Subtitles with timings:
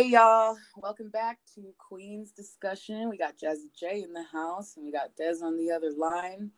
[0.00, 3.10] Hey y'all, welcome back to Queen's Discussion.
[3.10, 6.52] We got Jazzy J in the house and we got Dez on the other line.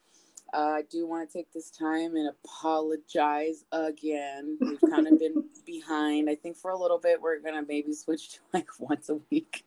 [0.55, 4.59] Uh, I do want to take this time and apologize again.
[4.61, 6.31] We've kind of been behind.
[6.31, 9.19] I think for a little bit, we're going to maybe switch to like once a
[9.29, 9.67] week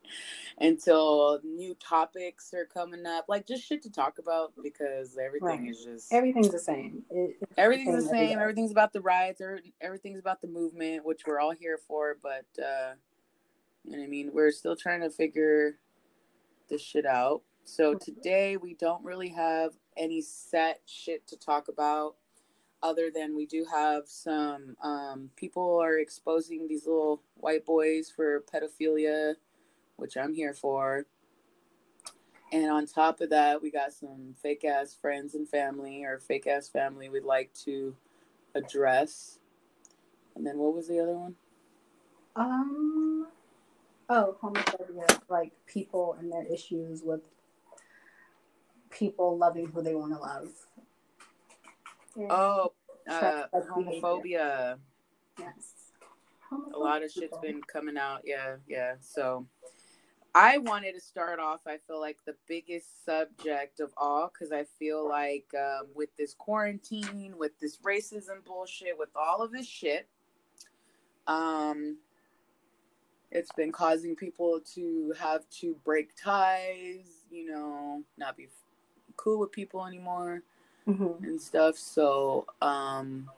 [0.58, 3.26] until new topics are coming up.
[3.28, 5.70] Like just shit to talk about because everything right.
[5.70, 6.14] is just.
[6.14, 7.04] Everything's the same.
[7.10, 8.40] It, everything's the same.
[8.40, 9.42] Everything's about the riots.
[9.82, 12.16] Everything's about the movement, which we're all here for.
[12.24, 12.94] But, uh,
[13.86, 14.32] know I mean?
[14.34, 15.78] We're still trying to figure
[16.70, 17.42] this shit out.
[17.64, 22.16] So today we don't really have any set shit to talk about
[22.84, 28.44] other than we do have some um, people are exposing these little white boys for
[28.54, 29.34] pedophilia,
[29.96, 31.06] which I'm here for.
[32.52, 36.46] And on top of that, we got some fake ass friends and family or fake
[36.46, 37.96] ass family we'd like to
[38.54, 39.40] address.
[40.36, 41.36] And then what was the other one?
[42.36, 43.28] Um,
[44.10, 47.22] oh, homophobia, like people and their issues with
[48.90, 50.50] people loving who they want to love.
[52.30, 52.72] oh,
[53.10, 54.78] uh, homophobia.
[55.40, 55.54] Yes.
[56.52, 56.74] Homophobia.
[56.74, 58.22] A lot of shit's been coming out.
[58.26, 58.96] Yeah, yeah.
[59.00, 59.48] So
[60.34, 64.66] I wanted to start off, I feel like the biggest subject of all, because I
[64.78, 70.10] feel like um, with this quarantine, with this racism bullshit, with all of this shit,
[71.26, 72.00] um,
[73.36, 78.48] it's been causing people to have to break ties, you know, not be
[79.18, 80.42] cool with people anymore
[80.88, 81.24] mm-hmm.
[81.24, 81.78] and stuff.
[81.78, 83.30] So, um,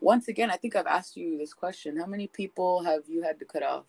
[0.00, 1.98] once again, I think I've asked you this question.
[1.98, 3.84] How many people have you had to cut off?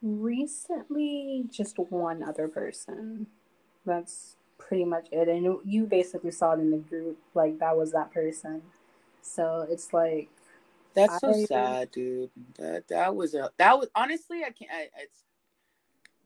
[0.00, 3.26] Recently, just one other person.
[3.84, 5.28] That's pretty much it.
[5.28, 8.62] And you basically saw it in the group, like that was that person.
[9.22, 10.28] So it's like
[10.94, 12.30] that's so I, sad, dude.
[12.58, 14.70] That that was a that was honestly I can't.
[14.70, 15.24] I, it's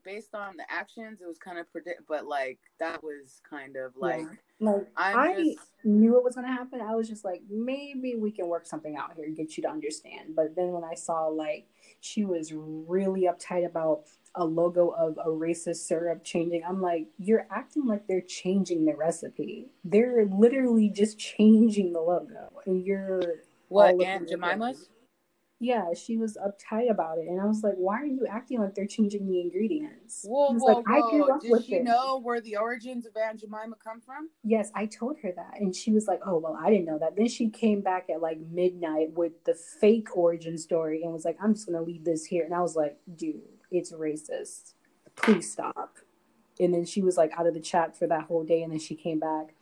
[0.08, 3.92] based on the actions, it was kind of predict, but like that was kind of
[3.94, 4.24] like,
[4.58, 4.70] yeah.
[4.70, 5.58] like i just...
[5.84, 6.80] knew it was gonna happen.
[6.80, 10.34] I was just like, maybe we can work something out here, get you to understand.
[10.34, 11.66] But then when I saw like
[12.00, 14.04] she was really uptight about
[14.34, 18.94] a logo of a racist syrup changing, I'm like, you're acting like they're changing the
[18.94, 19.66] recipe.
[19.84, 24.88] They're literally just changing the logo, and you're what Aunt Jemima's.
[25.60, 28.76] Yeah, she was uptight about it, and I was like, "Why are you acting like
[28.76, 31.38] they're changing the ingredients?" Whoa, whoa, like, whoa!
[31.40, 31.84] Did she it.
[31.84, 34.30] know where the origins of Aunt Jemima come from?
[34.44, 37.16] Yes, I told her that, and she was like, "Oh, well, I didn't know that."
[37.16, 41.36] Then she came back at like midnight with the fake origin story and was like,
[41.42, 43.42] "I'm just gonna leave this here," and I was like, "Dude,
[43.72, 44.74] it's racist.
[45.16, 45.96] Please stop."
[46.60, 48.78] And then she was like out of the chat for that whole day, and then
[48.78, 49.54] she came back,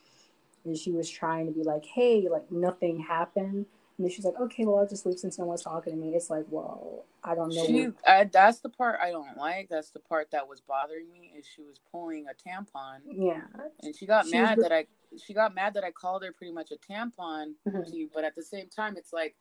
[0.67, 3.65] and she was trying to be like, "Hey, like nothing happened."
[3.99, 6.15] And then she's like, okay, well, I'll just leave since no one's talking to me.
[6.15, 7.65] It's like, well, I don't know.
[7.65, 9.69] She, I, that's the part I don't like.
[9.71, 12.99] That's the part that was bothering me is she was pulling a tampon.
[13.11, 13.41] Yeah.
[13.83, 14.87] And she got she mad that I,
[15.25, 17.85] she got mad that I called her pretty much a tampon mm-hmm.
[17.85, 18.11] to you.
[18.13, 19.35] But at the same time, it's like,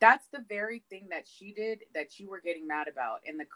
[0.00, 3.20] that's the very thing that she did that you were getting mad about.
[3.26, 3.46] And the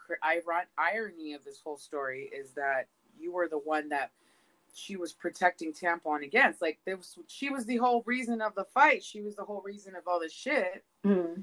[0.77, 2.87] irony of this whole story is that
[3.17, 4.11] you were the one that
[4.73, 6.61] she was protecting tampon against.
[6.61, 9.03] Like there was, she was the whole reason of the fight.
[9.03, 10.83] She was the whole reason of all this shit.
[11.05, 11.41] Mm-hmm.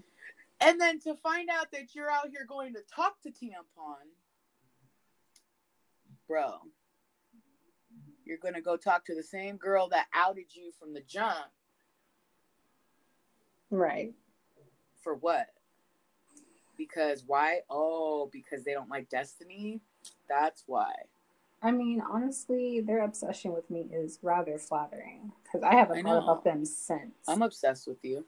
[0.60, 4.04] And then to find out that you're out here going to talk to tampon,
[6.28, 6.58] bro,
[8.24, 11.50] you're gonna go talk to the same girl that outed you from the jump.
[13.70, 14.12] Right.
[15.02, 15.47] For what?
[16.76, 17.60] Because why?
[17.70, 19.80] Oh, because they don't like Destiny.
[20.28, 20.92] That's why.
[21.62, 26.44] I mean, honestly, their obsession with me is rather flattering because I haven't thought about
[26.44, 27.12] them since.
[27.28, 28.25] I'm obsessed with you.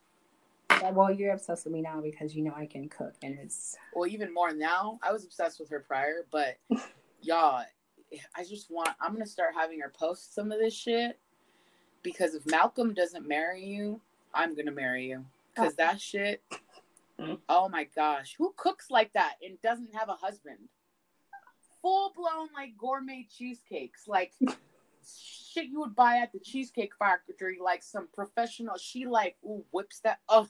[0.92, 4.08] Well, you're obsessed with me now because you know I can cook, and it's well,
[4.08, 4.98] even more now.
[5.02, 6.58] I was obsessed with her prior, but
[7.22, 7.64] y'all,
[8.36, 8.90] I just want.
[9.00, 11.18] I'm gonna start having her post some of this shit
[12.02, 14.00] because if Malcolm doesn't marry you,
[14.34, 15.24] I'm gonna marry you
[15.54, 15.76] because oh.
[15.78, 16.42] that shit.
[17.20, 17.34] Mm-hmm.
[17.48, 20.58] Oh my gosh, who cooks like that and doesn't have a husband?
[21.82, 24.32] Full blown like gourmet cheesecakes, like
[25.04, 28.76] shit you would buy at the cheesecake factory, like some professional.
[28.78, 30.48] She like ooh whips that oh,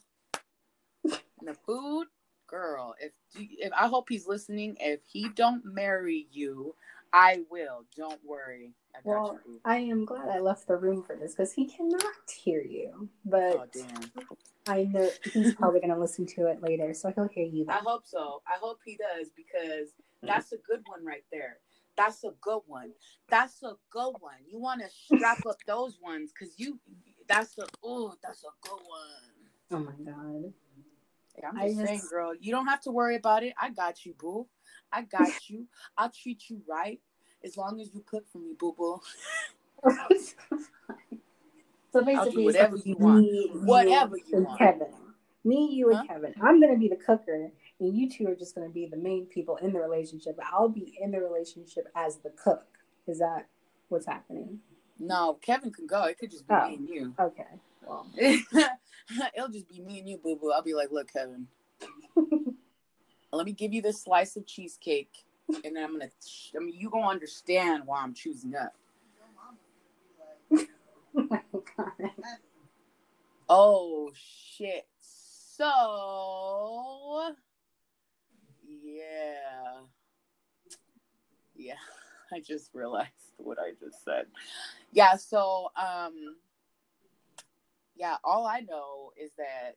[1.05, 2.07] and the food,
[2.47, 2.95] girl.
[3.01, 4.77] If if I hope he's listening.
[4.79, 6.75] If he don't marry you,
[7.13, 7.85] I will.
[7.97, 8.73] Don't worry.
[8.95, 12.03] I well, you, I am glad I left the room for this because he cannot
[12.29, 13.09] hear you.
[13.25, 14.37] But oh,
[14.67, 17.65] I know he's probably going to listen to it later, so he'll hear you.
[17.65, 17.75] Then.
[17.75, 18.43] I hope so.
[18.47, 19.89] I hope he does because
[20.23, 21.59] that's a good one right there.
[21.97, 22.93] That's a good one.
[23.29, 24.39] That's a good one.
[24.47, 26.79] You want to strap up those ones because you.
[27.29, 29.33] That's a oh, that's a good one.
[29.71, 30.53] Oh my god.
[31.49, 33.55] I'm I just saying, girl, you don't have to worry about it.
[33.61, 34.47] I got you, boo.
[34.93, 35.67] I got you.
[35.97, 37.01] I'll treat you right
[37.45, 39.01] as long as you cook for me, boo boo.
[41.93, 43.23] so basically, whatever you want.
[43.23, 44.59] me, Whatever you and want.
[44.59, 44.93] Kevin.
[45.45, 46.35] Me, you, and Kevin.
[46.41, 49.57] I'm gonna be the cooker, and you two are just gonna be the main people
[49.57, 50.39] in the relationship.
[50.53, 52.65] I'll be in the relationship as the cook.
[53.07, 53.47] Is that
[53.89, 54.61] what's happening?
[54.99, 56.05] No, Kevin can go.
[56.05, 56.69] It could just be Oh.
[56.69, 57.15] me and you.
[57.19, 57.45] Okay.
[57.85, 58.07] Well,
[59.37, 60.53] It'll just be me and you, boo boo.
[60.53, 61.49] I'll be like, look, Kevin,
[63.33, 65.25] let me give you this slice of cheesecake,
[65.65, 66.11] and then I'm gonna.
[66.57, 68.75] I mean, you gonna understand why I'm choosing up.
[73.49, 73.49] oh.
[73.49, 74.87] Oh shit.
[75.01, 75.65] So
[78.93, 79.81] yeah.
[81.55, 81.75] Yeah.
[82.33, 84.27] I just realized what I just said.
[84.93, 86.37] Yeah, so um
[87.95, 89.77] yeah, all I know is that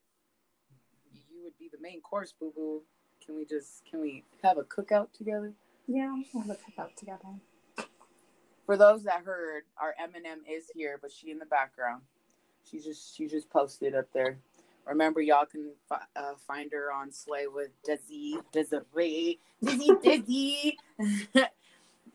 [1.29, 2.81] you would be the main course, boo boo.
[3.25, 5.53] Can we just can we have a cookout together?
[5.87, 7.39] Yeah, we'll have a cookout together.
[8.65, 12.01] For those that heard, our Eminem is here, but she in the background.
[12.69, 14.39] She just she just posted up there.
[14.87, 20.77] Remember, y'all can fi- uh, find her on Slay with Desi Desiree Dizzy Dizzy.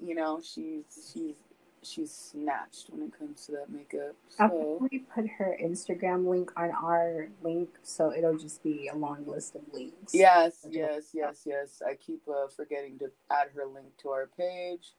[0.01, 1.35] you know, she's she's
[1.83, 4.15] she's snatched when it comes to that makeup.
[4.39, 8.97] I'll So probably put her Instagram link on our link, so it'll just be a
[8.97, 10.15] long list of links.
[10.15, 11.83] yes, yes, yes, yes.
[11.87, 14.93] I keep uh, forgetting to add her link to our page.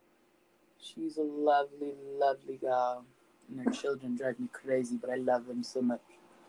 [0.80, 3.06] She's a lovely, lovely gal,
[3.50, 6.02] and her children drive me crazy, but I love them so much.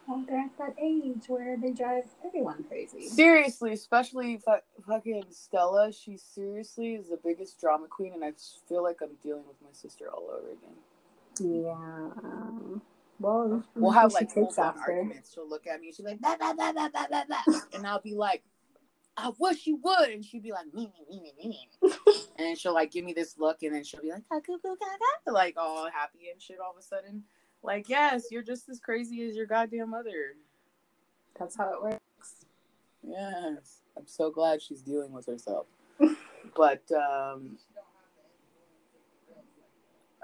[0.08, 3.06] Well, they're at that age where they drive everyone crazy.
[3.08, 5.92] Seriously, especially fu- fucking Stella.
[5.92, 8.32] She seriously is the biggest drama queen, and I
[8.68, 10.76] feel like I'm dealing with my sister all over again.
[11.40, 12.78] Yeah.
[13.20, 14.80] Well, We'll have like full takes on after.
[14.92, 15.32] arguments.
[15.32, 17.60] She'll look at me and she'll be like, blah, blah, blah, blah, blah, blah.
[17.74, 18.42] and I'll be like,
[19.16, 20.08] I wish you would.
[20.10, 21.92] And she'd be like, me, me, me, me, me.
[22.38, 24.22] and she'll like give me this look, and then she'll be like,
[25.26, 27.22] like all happy and shit all of a sudden.
[27.62, 30.34] Like, yes, you're just as crazy as your goddamn mother.
[31.38, 32.44] That's how it works.
[33.06, 33.82] Yes.
[33.96, 35.66] I'm so glad she's dealing with herself.
[36.56, 37.58] but um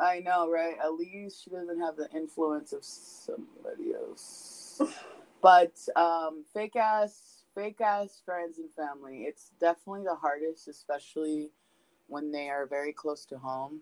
[0.01, 0.77] I know, right?
[0.83, 4.81] At least she doesn't have the influence of somebody else.
[5.41, 11.53] But um fake ass fake ass friends and family, it's definitely the hardest, especially
[12.09, 13.81] when they are very close to home.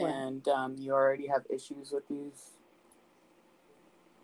[0.00, 0.10] Right.
[0.10, 2.52] And um, you already have issues with these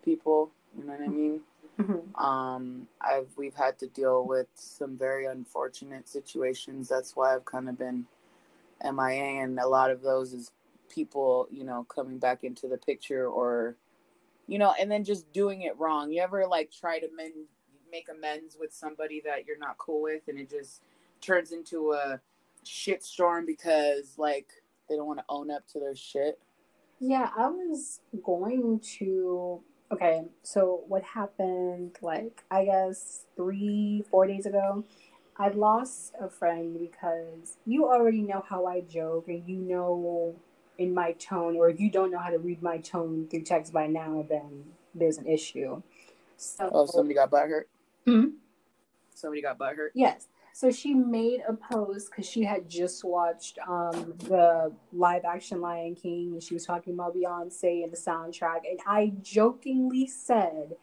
[0.03, 1.41] people, you know what I mean?
[1.79, 2.21] Mhm.
[2.21, 7.69] um i've we've had to deal with some very unfortunate situations that's why i've kind
[7.69, 8.05] of been
[8.83, 10.51] mia and a lot of those is
[10.89, 13.77] people you know coming back into the picture or
[14.47, 17.33] you know and then just doing it wrong you ever like try to mend
[17.89, 20.81] make amends with somebody that you're not cool with and it just
[21.21, 22.19] turns into a
[22.65, 24.47] shit storm because like
[24.89, 26.39] they don't want to own up to their shit
[26.99, 29.61] Yeah, I was going to.
[29.91, 34.83] Okay, so what happened, like, I guess three, four days ago?
[35.37, 40.35] I lost a friend because you already know how I joke, and you know
[40.77, 43.73] in my tone, or if you don't know how to read my tone through text
[43.73, 45.81] by now, then there's an issue.
[46.37, 47.69] So, oh somebody got butt hurt
[48.05, 48.25] Hmm?
[49.15, 50.27] somebody got butt hurt Yes.
[50.59, 55.95] So she made a post because she had just watched um, the live action Lion
[55.95, 58.69] King and she was talking about Beyonce and the soundtrack.
[58.69, 60.75] And I jokingly said,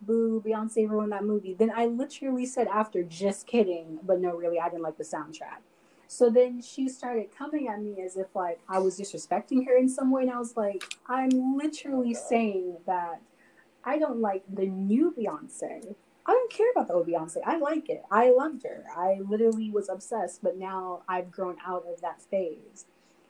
[0.00, 1.52] Boo, Beyonce ruined that movie.
[1.52, 3.98] Then I literally said after, just kidding.
[4.02, 5.60] But no, really, I didn't like the soundtrack.
[6.06, 9.90] So then she started coming at me as if like I was disrespecting her in
[9.90, 10.22] some way.
[10.22, 13.20] And I was like, I'm literally saying that
[13.84, 15.96] I don't like the new Beyonce.
[16.28, 17.38] I don't care about the old Beyonce.
[17.46, 18.02] I like it.
[18.10, 18.84] I loved her.
[18.94, 22.84] I literally was obsessed, but now I've grown out of that phase.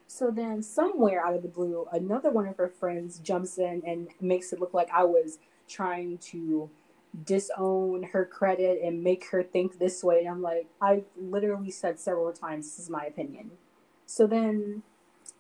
[0.09, 4.09] So then, somewhere out of the blue, another one of her friends jumps in and
[4.21, 5.39] makes it look like I was
[5.69, 6.71] trying to
[7.25, 10.21] disown her credit and make her think this way.
[10.21, 13.53] And I'm like, I've literally said several times, this is my opinion.
[14.07, 14.83] So then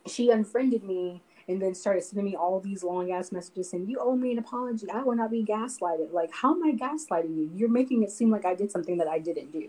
[0.06, 3.98] she unfriended me and then started sending me all these long ass messages saying, You
[4.00, 4.88] owe me an apology.
[4.90, 6.12] I will not be gaslighted.
[6.12, 7.50] Like, how am I gaslighting you?
[7.54, 9.68] You're making it seem like I did something that I didn't do.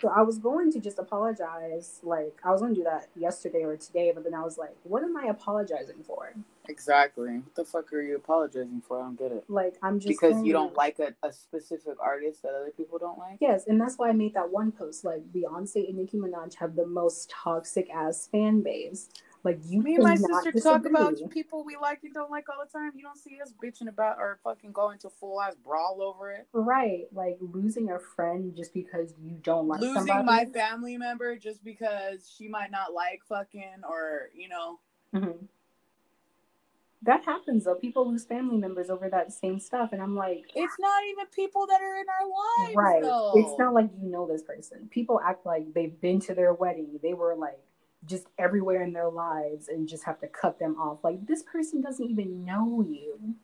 [0.00, 1.98] So I was going to just apologize.
[2.04, 4.76] Like, I was going to do that yesterday or today, but then I was like,
[4.84, 6.32] What am I apologizing for?
[6.68, 7.38] Exactly.
[7.38, 9.00] What the fuck are you apologizing for?
[9.00, 9.44] I don't get it.
[9.48, 10.08] Like, I'm just.
[10.08, 13.38] Because saying- you don't like a, a specific artist that other people don't like?
[13.40, 15.04] Yes, and that's why I made that one post.
[15.04, 19.08] Like Beyonce and Nicki Minaj have the most toxic ass fan base.
[19.44, 22.56] Like you Me and my sister talk about people we like and don't like all
[22.64, 22.92] the time.
[22.96, 26.48] You don't see us bitching about or fucking going to full ass brawl over it.
[26.52, 30.24] Right, like losing a friend just because you don't like Losing somebody.
[30.24, 34.80] my family member just because she might not like fucking or you know.
[35.14, 35.46] Mhm.
[37.02, 37.76] That happens though.
[37.76, 41.64] People lose family members over that same stuff, and I'm like, It's not even people
[41.68, 42.26] that are in our
[42.66, 42.76] lives.
[42.76, 43.02] right.
[43.02, 43.32] Though.
[43.36, 44.88] It's not like you know this person.
[44.90, 46.98] People act like they've been to their wedding.
[47.00, 47.60] They were like
[48.08, 51.04] just everywhere in their lives, and just have to cut them off.
[51.04, 53.34] Like this person doesn't even know you.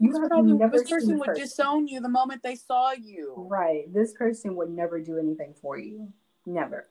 [0.00, 1.42] You This, probably, this person would person.
[1.42, 3.34] disown you the moment they saw you.
[3.36, 3.92] Right.
[3.92, 6.12] This person would never do anything for you.
[6.44, 6.88] Never.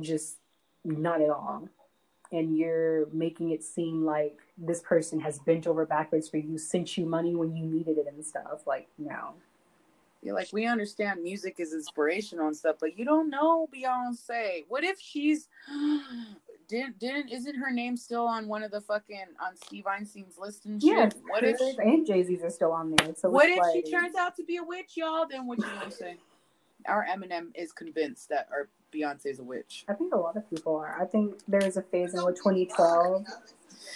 [0.00, 0.36] Just
[0.84, 1.68] not at all.
[2.30, 6.98] And you're making it seem like this person has bent over backwards for you, sent
[6.98, 8.66] you money when you needed it and stuff.
[8.66, 9.34] Like, no.
[10.22, 14.64] You're like, we understand music is inspirational and stuff, but you don't know Beyonce.
[14.68, 15.48] What if she's
[16.68, 20.66] didn't didn't isn't her name still on one of the fucking on Steve Einstein's list
[20.66, 20.90] and shit?
[20.90, 21.12] Yes.
[21.28, 23.14] what if hers and Jay Z's are still on there.
[23.16, 25.26] So what if like, she turns out to be a witch, y'all?
[25.28, 26.16] Then what you gonna say?
[26.86, 29.84] Our Eminem is convinced that our Beyonce's a witch.
[29.88, 31.00] I think a lot of people are.
[31.00, 33.24] I think there was a phase in what 2012.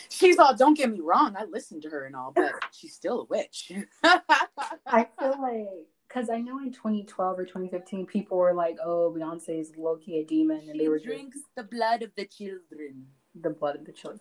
[0.09, 3.23] She's all, don't get me wrong, I listened to her and all, but she's still
[3.23, 3.73] a witch.
[4.05, 9.61] I feel like because I know in 2012 or 2015 people were like, "Oh, Beyonce
[9.61, 12.27] is low key a demon," and she they were just drinks the blood of the
[12.27, 13.07] children.
[13.35, 14.21] the blood of the children.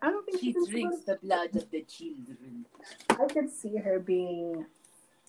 [0.00, 2.66] I don't think She drinks drinks the blood of the children.
[3.10, 4.66] I could see her being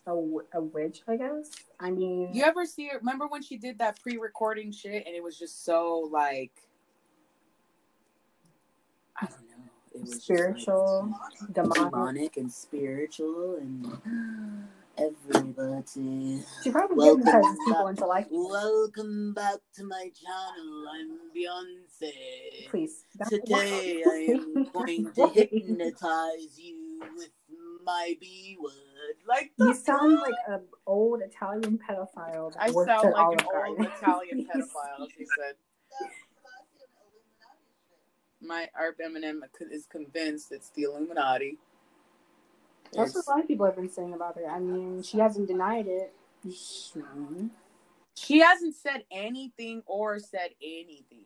[0.05, 1.49] a, a witch, I guess.
[1.79, 2.99] I mean, You ever see her?
[2.99, 6.51] Remember when she did that pre-recording shit, and it was just so like,
[9.19, 9.63] I don't know,
[9.95, 11.91] it was just, spiritual, like, demonic.
[11.91, 16.43] demonic, and spiritual, and everybody.
[16.63, 17.89] She probably Welcome hypnotizes people back.
[17.89, 18.27] into life.
[18.31, 20.85] Welcome back to my channel.
[20.93, 22.69] I'm Beyonce.
[22.69, 23.03] Please.
[23.27, 27.29] Today I am going to hypnotize you with
[27.85, 28.71] my B word.
[29.27, 32.53] Like the You sound like an old Italian pedophile.
[32.59, 33.85] I sound like Olive an old Garden.
[33.97, 35.07] Italian pedophile.
[35.17, 35.55] She said.
[38.41, 39.39] My Art Eminem
[39.71, 41.57] is convinced it's the Illuminati.
[42.95, 44.47] That's what a lot of people have been saying about her.
[44.49, 46.13] I mean, she hasn't denied it.
[48.15, 51.25] She- hasn't said anything or said anything.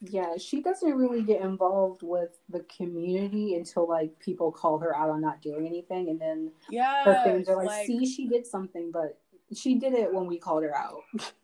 [0.00, 5.08] Yeah, she doesn't really get involved with the community until like people call her out
[5.08, 8.90] on not doing anything, and then Yeah, her things are like, "See, she did something,
[8.90, 9.18] but
[9.52, 11.02] she did it when we called her out."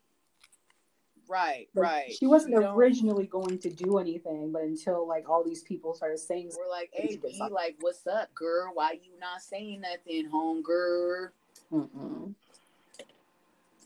[1.30, 2.12] right, Like, right.
[2.12, 6.18] She wasn't don't- originally going to do anything, but until like all these people started
[6.18, 8.72] saying, We're like, hey, B, like, what's up, girl?
[8.74, 11.30] Why you not saying nothing, home girl?
[11.72, 12.34] Mm-mm.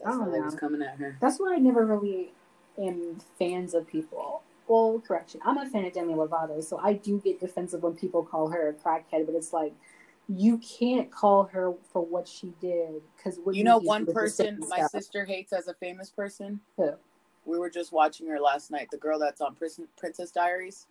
[0.03, 1.17] That's how they was oh, coming at her.
[1.21, 2.33] That's why I never really
[2.79, 4.43] am fans of people.
[4.67, 8.23] Well, correction, I'm a fan of Demi Lovato, so I do get defensive when people
[8.23, 9.75] call her a crackhead, but it's like
[10.27, 15.27] you can't call her for what she did because You know, one person my sister
[15.27, 16.61] hates as a famous person.
[16.79, 16.93] Who?
[17.47, 18.89] We were just watching her last night.
[18.91, 20.87] The girl that's on Prison, Princess Diaries.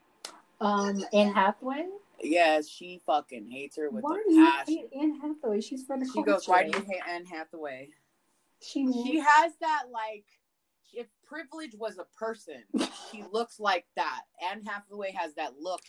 [0.61, 1.87] um, Anne Hathaway.
[2.21, 4.75] Yeah, she fucking hates her with Why a do you passion.
[4.75, 5.61] hate Anne Hathaway?
[5.61, 6.31] She's for the She culture.
[6.31, 7.89] goes, "Why do you hate Anne Hathaway?"
[8.61, 10.23] She, She has that like,
[10.93, 12.63] if privilege was a person,
[13.11, 14.21] she looks like that.
[14.51, 15.81] Anne Hathaway has that look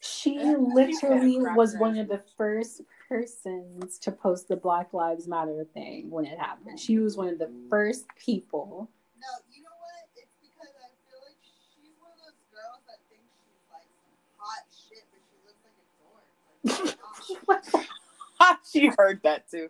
[0.00, 6.10] She literally was one of the first persons to post the Black Lives Matter thing
[6.10, 6.80] when it happened.
[6.80, 8.90] She was one of the first people.
[9.20, 10.08] No, you know what?
[10.16, 14.18] It's because I feel like she's one of those girls that thinks she's like some
[14.42, 16.26] hot shit, but she looks like a dork.
[16.66, 17.21] Like, she's not.
[18.70, 19.68] she heard that too.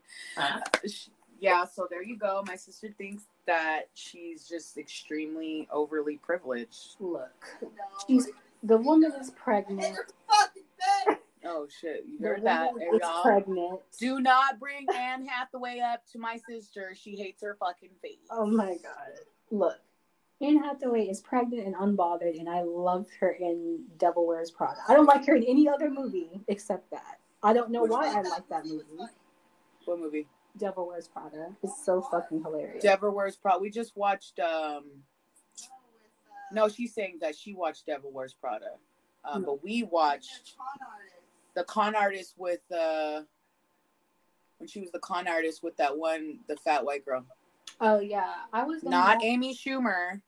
[0.87, 1.09] Sh-
[1.41, 2.43] yeah, so there you go.
[2.47, 6.95] My sister thinks that she's just extremely overly privileged.
[7.01, 7.69] Look, No,
[8.07, 8.29] She's-
[8.63, 9.95] the woman is pregnant.
[9.95, 10.63] you're fucking
[11.09, 11.19] dead.
[11.45, 13.23] Oh shit, you The heard that, woman eh, is y'all?
[13.23, 13.81] pregnant.
[13.99, 16.95] Do not bring Anne Hathaway up to my sister.
[16.95, 18.19] She hates her fucking face.
[18.31, 19.19] Oh my god.
[19.51, 19.81] Look,
[20.41, 24.79] Anne Hathaway is pregnant and unbothered, and I loved her in Devil Wears Prada.
[24.89, 27.19] I don't like her in any other movie except that.
[27.43, 28.07] I don't know Which why?
[28.09, 28.85] I like that movie.
[29.85, 30.29] What movie?
[30.57, 31.49] Devil Wears Prada.
[31.63, 32.83] It's so fucking hilarious.
[32.83, 33.59] Devil Wears Prada.
[33.59, 34.39] We just watched.
[34.39, 35.03] um
[36.53, 38.73] No, she's saying that she watched Devil Wears Prada,
[39.25, 39.47] um, No.
[39.47, 41.17] but we watched the con artist.
[41.55, 43.23] the con artist with uh
[44.59, 47.25] when she was the con artist with that one, the fat white girl.
[47.81, 50.21] Oh yeah, I was Not watch- Amy Schumer,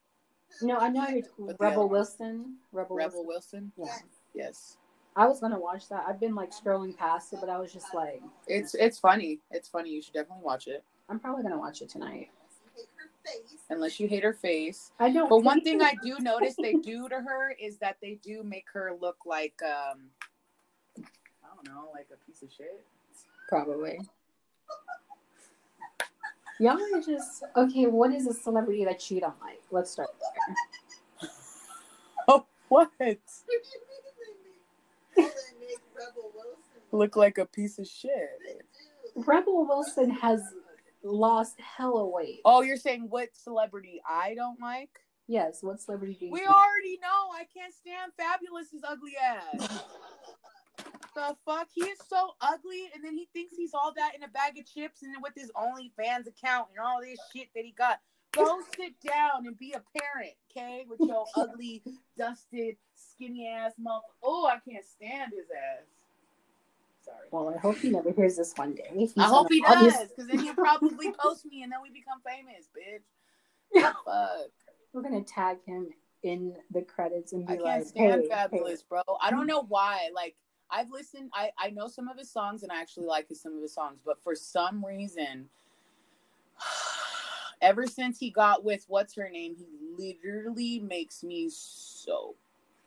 [0.63, 1.89] No, I know you're Rebel.
[1.89, 2.57] Wilson.
[2.73, 3.71] Rebel, Rebel Wilson.
[3.77, 4.03] Wilson.
[4.35, 4.79] Yeah, Yes,
[5.17, 6.05] I was gonna watch that.
[6.09, 9.41] I've been like scrolling past it, but I was just like, it's it's funny.
[9.51, 9.91] It's funny.
[9.91, 10.83] You should definitely watch it.
[11.09, 12.31] I'm probably gonna watch it tonight.
[12.77, 13.59] You hate her face.
[13.71, 14.91] unless you hate her face.
[14.99, 15.29] I don't.
[15.29, 15.81] But one thing.
[15.83, 19.55] I do notice they do to her is that they do make her look like
[19.63, 20.07] um
[20.99, 22.85] I don't know, like a piece of shit.
[23.49, 24.01] probably.
[26.59, 27.87] Y'all are just okay.
[27.87, 29.63] What is a celebrity that you don't like?
[29.71, 31.31] Let's start there.
[32.27, 32.91] Oh, what?
[36.93, 38.31] Look like a piece of shit.
[39.17, 40.43] Rebel Wilson has
[41.03, 42.41] lost hella weight.
[42.45, 44.91] Oh, you're saying what celebrity I don't like?
[45.27, 45.63] Yes.
[45.63, 46.33] What celebrity do you?
[46.33, 46.51] We think?
[46.51, 49.83] already know I can't stand Fabolous's ugly ass.
[51.15, 51.69] The fuck?
[51.73, 54.67] He is so ugly, and then he thinks he's all that in a bag of
[54.67, 58.01] chips, and then with his OnlyFans account and all this shit that he got.
[58.35, 60.85] Go sit down and be a parent, okay?
[60.89, 61.83] With your ugly,
[62.17, 64.03] dusted, skinny ass mother.
[64.23, 65.85] Oh, I can't stand his ass.
[67.05, 67.29] Sorry.
[67.31, 68.91] Well, I hope he never hears this one day.
[68.95, 72.21] He's I hope he does, because then he'll probably post me, and then we become
[72.27, 73.03] famous, bitch.
[74.05, 74.51] Fuck.
[74.93, 75.89] We're gonna tag him
[76.23, 79.03] in the credits and be I can't like, stand hey, Fabolous, bro.
[79.21, 80.09] I don't know why.
[80.15, 80.37] Like
[80.71, 83.55] I've listened, I I know some of his songs, and I actually like his, some
[83.55, 85.49] of his songs, but for some reason,
[87.65, 89.67] ever since he got with what's her name, he
[89.97, 92.35] literally makes me so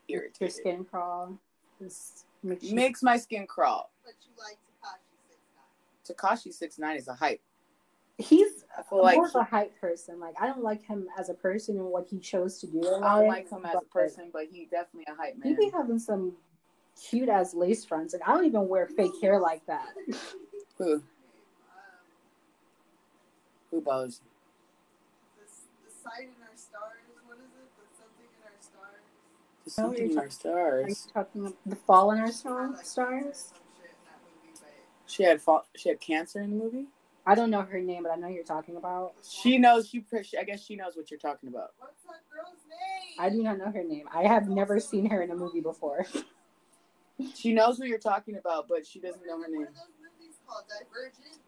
[0.06, 0.54] hey, your irritated.
[0.54, 1.38] skin crawl.
[1.80, 3.90] This makes you- Makes my skin crawl.
[4.04, 6.16] But you like Tekashi Six Nine.
[6.16, 7.40] Tekashi Six Nine is a hype.
[8.16, 10.18] He's I feel like more of a hype person.
[10.18, 12.80] Like I don't like him as a person and what he chose to do.
[13.02, 15.42] I don't like him as a person, but he definitely a hype man.
[15.44, 15.58] He man.
[15.58, 16.34] be having some
[17.10, 19.88] cute ass lace fronts, and I don't even wear fake hair like that.
[20.78, 21.02] Who?
[23.70, 24.20] Who bothers?
[24.20, 24.37] the,
[26.08, 27.04] the sight in our stars.
[27.26, 27.68] What is it?
[27.76, 29.04] The something in our stars.
[29.64, 31.08] There's Oh, something you're in our Are you stars.
[31.12, 33.52] talking about the fall in our I star- like stars?
[33.76, 33.90] shit
[34.44, 36.86] movie, but She had fa- she had cancer in the movie.
[37.26, 39.12] I don't know her name, but I know you're talking about.
[39.22, 39.88] She knows.
[39.88, 40.02] She.
[40.38, 41.74] I guess she knows what you're talking about.
[41.78, 43.16] what's that girl's name?
[43.18, 44.08] I do not know her name.
[44.12, 46.06] I have never seen her in a movie before.
[47.34, 49.62] She knows what you're talking about, but she doesn't What know are- her What name.
[49.62, 50.62] are those movies called?
[50.68, 51.38] Divergent.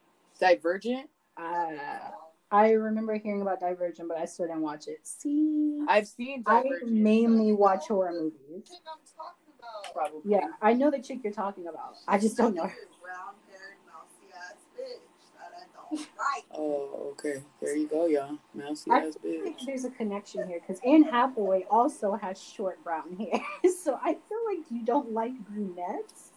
[0.40, 1.10] Divergent.
[1.36, 2.10] Uh,
[2.52, 5.06] I remember hearing about Divergent, but I still didn't watch it.
[5.06, 8.68] See, I've seen I mainly watch horror movies.
[8.70, 9.94] I'm talking about.
[9.94, 10.20] Probably.
[10.24, 11.94] Yeah, I know the chick you're talking about.
[12.08, 12.74] I just don't know her.
[13.00, 14.98] Brown haired, mousy ass bitch
[15.38, 16.44] that I don't like.
[16.52, 17.42] Oh, okay.
[17.60, 18.38] There you go, y'all.
[18.52, 23.40] Mousy I think there's a connection here because Anne Hathaway also has short brown hair,
[23.82, 26.30] so I feel like you don't like brunettes.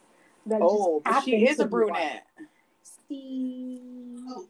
[0.45, 2.28] That Oh, but she is a brunette.
[3.08, 3.80] See,
[4.28, 4.45] Oh,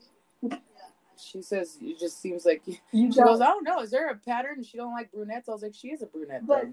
[1.33, 3.15] She says it just seems like she you goes.
[3.15, 3.79] don't I don't know.
[3.81, 4.63] Is there a pattern?
[4.63, 5.49] She don't like brunettes.
[5.49, 6.45] I was like, she is a brunette.
[6.45, 6.67] But-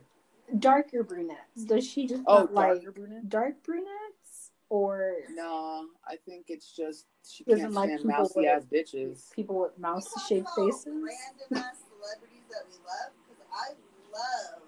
[0.53, 0.59] though.
[0.59, 1.65] darker brunettes.
[1.65, 3.29] Does she just oh, not like brunette.
[3.31, 8.47] dark brunettes or No, I think it's just she Doesn't can't like stand mousy with-
[8.49, 9.33] ass bitches.
[9.33, 10.87] people with mouse shaped faces?
[10.87, 13.71] Random ass celebrities that we love because I
[14.13, 14.63] love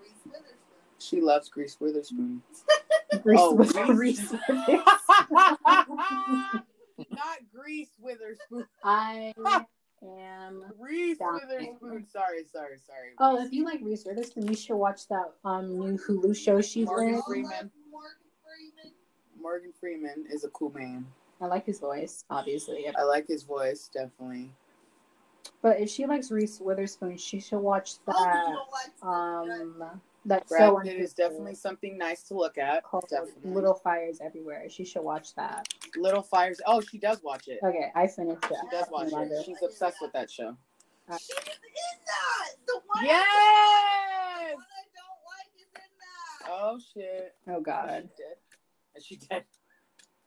[0.00, 0.56] Reese Witherspoon.
[0.98, 2.42] She loves Grease Witherspoon.
[3.22, 4.20] Grease Oh, with Grease.
[4.20, 4.82] Reese Witherspoon.
[7.10, 8.66] Not Grease Witherspoon.
[8.84, 9.32] I
[10.02, 10.64] am.
[10.78, 11.40] Reese Stop.
[11.48, 12.06] Witherspoon.
[12.10, 13.10] Sorry, sorry, sorry.
[13.18, 16.86] Oh, if you like Reese Witherspoon, you should watch that um new Hulu show she's
[16.86, 17.22] Morgan in.
[17.22, 17.70] Freeman.
[17.90, 18.12] Morgan
[18.44, 18.92] Freeman.
[19.40, 21.06] Morgan Freeman is a cool man.
[21.40, 22.86] I like his voice, obviously.
[22.96, 24.50] I like his voice, definitely.
[25.62, 28.54] But if she likes Reese Witherspoon, she should watch Oh, that
[29.02, 32.84] don't um that Brad show on Pitt is definitely something nice to look at.
[33.44, 34.68] Little Fires Everywhere.
[34.68, 35.68] She should watch that.
[35.96, 36.60] Little Fires.
[36.66, 37.58] Oh, she does watch it.
[37.62, 38.56] Okay, I finished it.
[38.62, 39.44] She does watch I love it.
[39.44, 40.56] She's obsessed with that show.
[41.10, 41.44] Uh, She's in
[42.06, 42.50] that.
[42.66, 43.04] The one.
[43.04, 43.24] Yes.
[43.26, 46.50] I don't like is in that.
[46.50, 47.34] Oh shit.
[47.48, 48.08] Oh, oh Is God.
[48.16, 48.36] she dead?
[48.96, 49.44] Is she dead?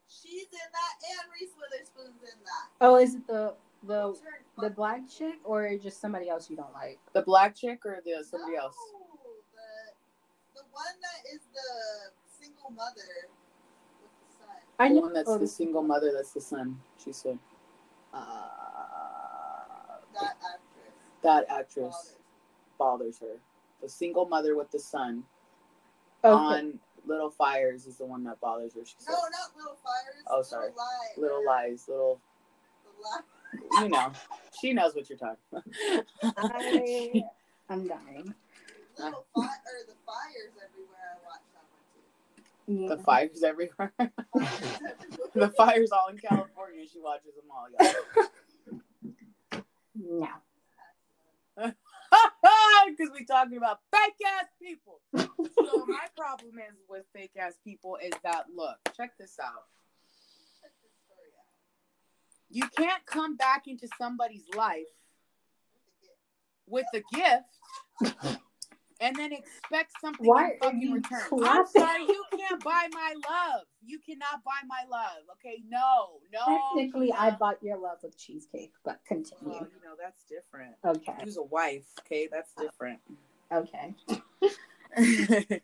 [0.08, 2.70] She's in that, and Reese Witherspoon's in that.
[2.82, 3.54] Oh, is it the
[3.88, 4.16] the
[4.60, 7.00] the black chick or just somebody else you don't like?
[7.14, 8.76] The black chick or the somebody else?
[8.76, 9.01] No, the the
[10.72, 12.12] one that is the
[12.46, 13.30] single mother
[14.02, 14.56] with the son.
[14.80, 16.12] I The know one that's oh, the single mother.
[16.16, 16.80] That's the son.
[17.04, 17.38] She said
[18.14, 18.20] Uh,
[20.14, 21.22] That actress.
[21.24, 22.16] that actress
[22.78, 23.18] Bothers.
[23.18, 23.40] bothers her.
[23.82, 25.24] The single mother with the son
[26.24, 26.32] okay.
[26.34, 28.86] on Little Fires is the one that bothers her.
[28.86, 30.24] She said No, not Little Fires.
[30.28, 30.70] Oh, sorry.
[30.70, 31.18] Little Lies.
[31.18, 32.22] Little lies, little.
[33.82, 34.12] You know,
[34.62, 35.64] she knows what you're talking about.
[36.38, 37.24] I,
[37.70, 38.34] I'm dying.
[38.98, 41.08] Little fi- or the fires everywhere.
[41.12, 42.04] I watched that one too.
[42.68, 42.90] Yeah.
[42.96, 43.94] the fires everywhere.
[45.34, 46.86] The fires all in California.
[46.92, 47.68] She watches them all.
[47.72, 49.62] y'all.
[49.96, 50.28] No.
[52.88, 55.00] Because we're talking about fake ass people.
[55.16, 59.66] so my problem is with fake ass people is that look, check this out.
[60.62, 61.46] Check this story out.
[62.50, 64.88] You can't come back into somebody's life
[66.68, 68.16] with a gift
[69.02, 71.22] and then expect something Why in fucking you return.
[71.44, 73.64] I'm sorry, you can't buy my love.
[73.84, 75.24] You cannot buy my love.
[75.34, 76.60] Okay, no, no.
[76.76, 77.16] Technically, no.
[77.18, 79.54] I bought your love with cheesecake, but Well, continue.
[79.54, 80.76] you know that's different.
[80.86, 81.26] Okay.
[81.26, 81.86] Use a wife.
[82.02, 83.00] Okay, that's uh, different.
[83.52, 83.96] Okay.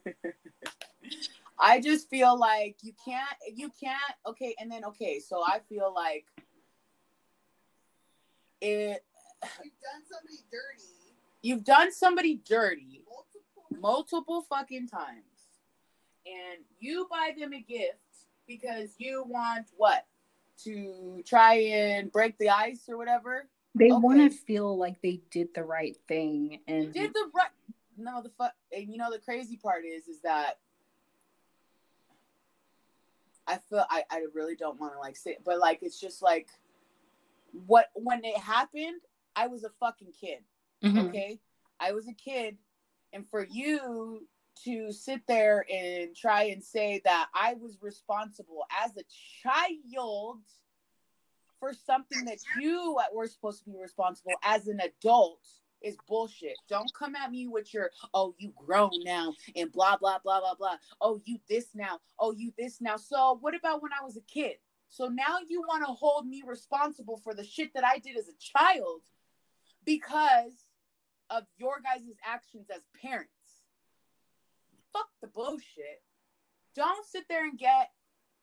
[1.59, 5.93] I just feel like you can't you can't okay and then okay so I feel
[5.93, 6.25] like
[8.61, 9.03] it
[9.63, 10.83] You've done somebody dirty
[11.41, 13.03] you've done somebody dirty
[13.79, 15.23] multiple fucking times
[16.25, 17.97] and you buy them a gift
[18.47, 20.05] because you want what
[20.63, 24.01] to try and break the ice or whatever They Okay.
[24.01, 27.49] want to feel like they did the right thing, and did the right
[27.97, 30.59] no the fuck and you know the crazy part is is that
[33.47, 36.47] I feel I, I really don't want to like say but like it's just like
[37.65, 39.01] what when it happened
[39.35, 40.39] I was a fucking kid
[40.83, 41.07] Mhm.
[41.07, 41.39] okay
[41.79, 42.57] I was a kid
[43.17, 44.27] and for you
[44.63, 49.03] to sit there and try and say that I was responsible as a
[49.43, 50.39] child
[51.59, 55.39] for something that you were supposed to be responsible as an adult
[55.81, 56.55] is bullshit.
[56.69, 60.55] Don't come at me with your oh you grown now and blah blah blah blah
[60.55, 60.75] blah.
[61.01, 61.99] Oh you this now.
[62.19, 62.97] Oh you this now.
[62.97, 64.57] So what about when I was a kid?
[64.89, 68.27] So now you want to hold me responsible for the shit that I did as
[68.27, 69.01] a child
[69.85, 70.66] because
[71.29, 73.31] of your guys' actions as parents.
[74.93, 76.01] Fuck the bullshit.
[76.75, 77.91] Don't sit there and get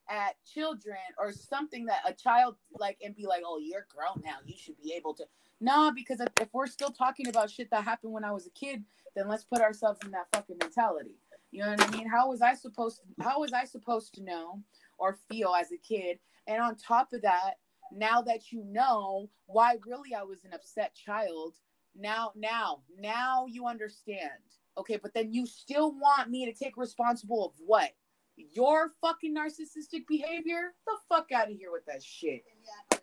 [0.09, 4.37] at children or something that a child like and be like, oh, you're grown now.
[4.45, 5.25] You should be able to.
[5.61, 8.51] No, because if, if we're still talking about shit that happened when I was a
[8.51, 8.85] kid,
[9.17, 11.17] then let's put ourselves in that fucking mentality.
[11.53, 12.09] You know what I mean?
[12.09, 14.61] How was I supposed to, how was I supposed to know
[14.99, 16.19] or feel as a kid?
[16.47, 17.55] And on top of that,
[17.93, 21.55] now that you know why really I was an upset child,
[21.97, 24.31] now now now you understand.
[24.77, 27.91] Okay, but then you still want me to take responsible of what?
[28.37, 30.75] Your fucking narcissistic behavior?
[30.87, 32.43] The fuck out of here with that shit.
[32.51, 33.03] and yet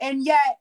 [0.00, 0.58] And yet,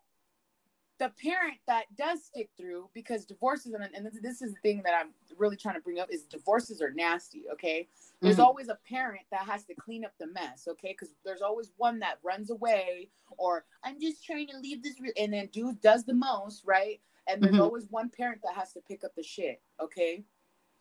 [1.00, 4.94] the parent that does stick through, because divorces, and, and this is the thing that
[4.94, 7.88] I'm really trying to bring up, is divorces are nasty, okay?
[8.22, 8.44] There's Mhm.
[8.44, 10.92] always a parent that has to clean up the mess, okay?
[10.92, 15.14] Because there's always one that runs away, or I'm just trying to leave this, re-,
[15.18, 17.02] and then dude does the most, right?
[17.28, 17.62] And there's Mhm.
[17.62, 20.26] always one parent that has to pick up the shit, okay?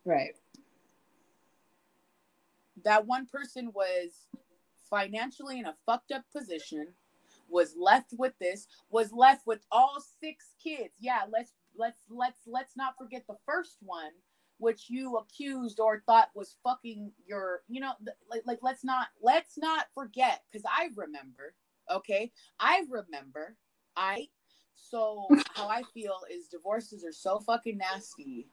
[0.04, 0.34] right.
[2.82, 4.26] that one person was
[4.88, 6.94] financially in a fucked up position
[7.48, 12.76] was left with this was left with all six kids yeah let's let's let's let's
[12.76, 14.12] not forget the first one
[14.58, 17.92] which you accused or thought was fucking your you know
[18.30, 21.54] like like let's not let's not forget cuz i remember
[21.90, 23.56] okay i remember
[23.96, 24.26] i
[24.80, 28.46] so how i feel is divorces are so fucking nasty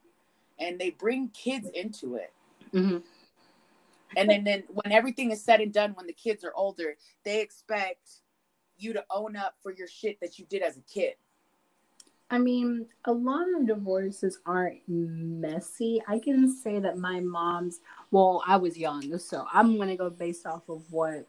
[0.60, 2.34] and they bring kids into it
[2.74, 3.04] Mhm.
[4.16, 7.40] and then, then when everything is said and done, when the kids are older, they
[7.42, 8.22] expect
[8.78, 11.16] you to own up for your shit that you did as a kid.
[12.30, 16.02] I mean, a lot of divorces aren't messy.
[16.08, 17.80] I can say that my mom's,
[18.12, 21.26] well, I was young, so I'm going to go based off of what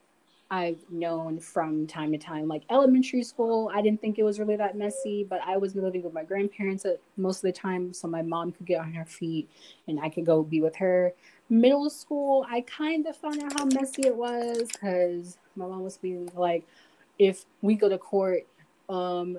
[0.50, 2.48] I've known from time to time.
[2.48, 6.02] Like elementary school, I didn't think it was really that messy, but I was living
[6.02, 9.48] with my grandparents most of the time, so my mom could get on her feet
[9.88, 11.12] and I could go be with her.
[11.50, 15.98] Middle school, I kind of found out how messy it was because my mom was
[15.98, 16.66] being like,
[17.18, 18.46] if we go to court,
[18.88, 19.38] um,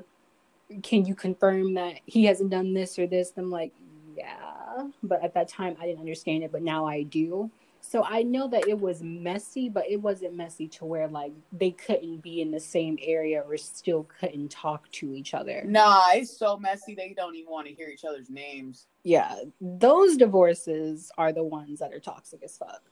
[0.84, 3.34] can you confirm that he hasn't done this or this?
[3.36, 3.72] I'm like,
[4.16, 4.90] yeah.
[5.02, 7.50] But at that time, I didn't understand it, but now I do.
[7.90, 11.72] So I know that it was messy, but it wasn't messy to where like they
[11.72, 15.64] couldn't be in the same area or still couldn't talk to each other.
[15.66, 18.86] Nah, it's so messy they don't even want to hear each other's names.
[19.04, 22.84] Yeah, those divorces are the ones that are toxic as fuck.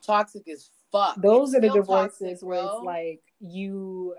[0.00, 1.20] Toxic as fuck.
[1.20, 4.14] Those It's are the divorces toxic, where it's like you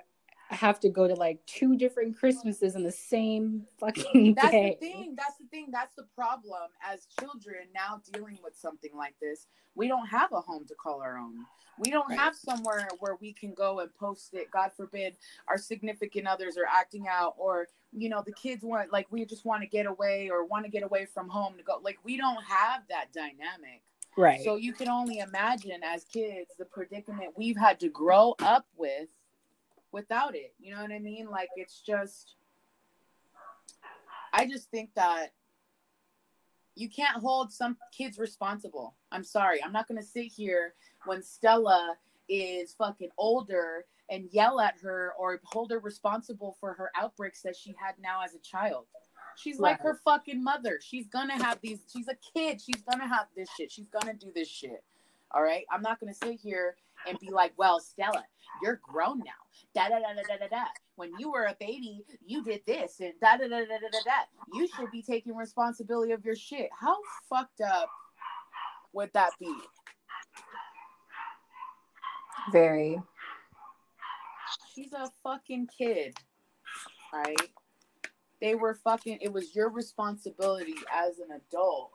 [0.49, 4.77] have to go to like two different Christmases in the same fucking That's day.
[4.79, 5.15] the thing.
[5.17, 5.67] That's the thing.
[5.71, 6.69] That's the problem.
[6.83, 11.01] As children now dealing with something like this, we don't have a home to call
[11.01, 11.33] our own.
[11.77, 12.19] We don't Right.
[12.19, 14.49] have somewhere where we can go and post it.
[14.51, 19.07] God forbid our significant others are acting out, or you know, the kids want like
[19.11, 21.79] we just want to get away or want to get away from home to go.
[21.83, 23.81] Like we don't have that dynamic.
[24.17, 24.41] Right.
[24.43, 29.09] So you can only imagine as kids the predicament we've had to grow up with
[29.95, 30.53] without it.
[30.59, 31.29] You know what I mean?
[31.31, 32.35] Like it's just
[34.33, 35.31] I just think that
[36.75, 38.95] you can't hold some kids responsible.
[39.13, 39.63] I'm sorry.
[39.63, 40.73] I'm not going to sit here
[41.05, 41.95] when Stella
[42.27, 47.55] is fucking older and yell at her or hold her responsible for her outbreaks that
[47.55, 48.87] she had now as a child.
[49.37, 50.79] She's like her fucking mother.
[50.81, 51.79] She's gonna have these.
[51.91, 52.61] She's a kid.
[52.61, 53.71] She's gonna have this shit.
[53.71, 54.83] She's gonna do this shit.
[55.31, 55.65] All right.
[55.71, 56.75] I'm not gonna sit here
[57.07, 58.23] and be like, well, Stella,
[58.61, 59.31] you're grown now.
[59.73, 60.63] Da da da da da da.
[60.95, 63.99] When you were a baby, you did this and da da da da da da
[64.05, 64.53] da.
[64.53, 66.69] You should be taking responsibility of your shit.
[66.79, 66.97] How
[67.29, 67.89] fucked up
[68.93, 69.53] would that be?
[72.51, 73.01] Very.
[74.73, 76.15] She's a fucking kid.
[77.13, 77.51] Right?
[78.41, 81.91] They were fucking it was your responsibility as an adult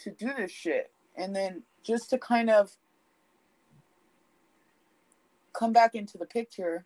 [0.00, 0.92] to do this shit.
[1.16, 2.76] And then just to kind of
[5.52, 6.84] come back into the picture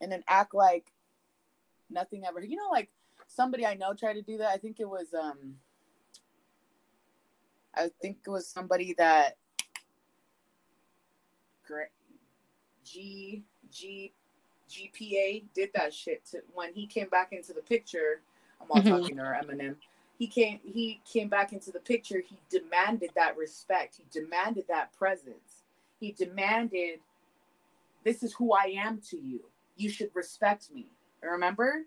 [0.00, 0.92] and then act like
[1.88, 2.90] nothing ever you know like
[3.28, 4.48] somebody I know tried to do that.
[4.50, 5.56] I think it was um
[7.74, 9.36] I think it was somebody that
[12.84, 14.12] G G
[14.68, 18.20] GPA did that shit to when he came back into the picture.
[18.60, 18.88] I'm all Mhm.
[18.88, 19.76] talking to her, Eminem.
[20.22, 22.22] He came he came back into the picture.
[22.24, 23.96] He demanded that respect.
[23.96, 25.64] He demanded that presence.
[25.98, 27.00] He demanded
[28.04, 29.40] this is who I am to you.
[29.76, 30.86] You should respect me.
[31.24, 31.86] Remember?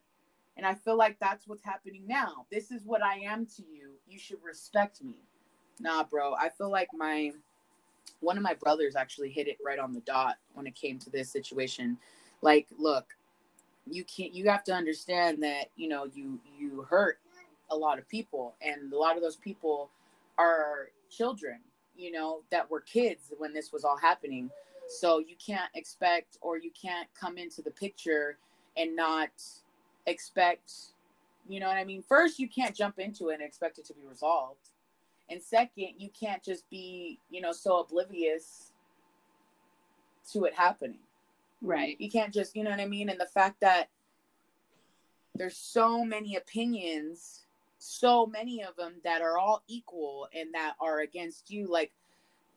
[0.58, 2.46] And I feel like that's what's happening now.
[2.52, 3.92] This is what I am to you.
[4.06, 5.22] You should respect me.
[5.80, 6.34] Nah, bro.
[6.34, 7.32] I feel like my
[8.20, 11.10] one of my brothers actually hit it right on the dot when it came to
[11.10, 11.98] this situation.
[12.42, 13.16] Like, look,
[13.90, 17.20] you can't you have to understand that, you know, you you hurt
[17.72, 19.90] a lot of people and a lot of those people
[20.38, 21.60] are children,
[21.98, 24.50] you know, that were kids when this was all happening.
[24.88, 28.38] So you can't expect or you can't come into the picture
[28.78, 29.30] and not
[30.06, 30.72] expect,
[31.48, 32.04] you know what I mean?
[32.08, 34.70] First, you can't jump into it and expect it to be resolved.
[35.30, 38.72] And second, you can't just be, you know, so oblivious
[40.34, 41.00] to it happening.
[41.62, 42.00] Right.
[42.00, 43.10] You can't just, you know what I mean?
[43.10, 43.90] And the fact that
[45.34, 47.45] there's so many opinions,
[47.86, 51.68] so many of them that are all equal and that are against you.
[51.68, 51.92] Like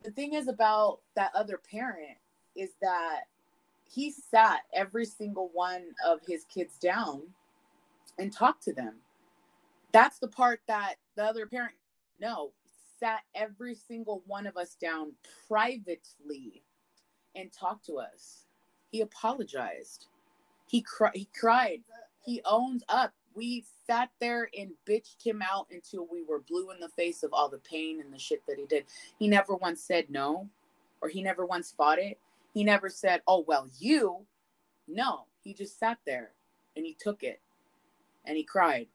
[0.03, 2.19] the thing is about that other parent
[2.57, 3.23] is that
[3.91, 7.23] he sat every single one of his kids down
[8.19, 8.97] and talked to them.
[9.93, 11.75] That's the part that the other parent
[12.21, 12.53] no
[12.99, 15.13] sat every single one of us down
[15.49, 16.63] privately
[17.35, 18.47] and talked to us.
[18.91, 20.07] He apologized.
[20.67, 21.13] He cried.
[21.15, 21.83] He cried.
[22.25, 23.15] He owned up.
[23.39, 27.33] We sat there and bitched him out until we were blue in the face of
[27.33, 28.87] all the pain and the shit that he did.
[29.17, 30.49] He never once said no,
[31.01, 32.19] or he never once fought it.
[32.53, 34.27] He never said, "Oh well, you."
[34.89, 36.33] No, he just sat there
[36.77, 37.41] and he took it,
[38.25, 38.89] and he cried,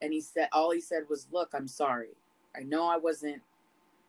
[0.00, 2.14] and he said, all he said was, "Look, I'm sorry.
[2.54, 3.42] I know I wasn't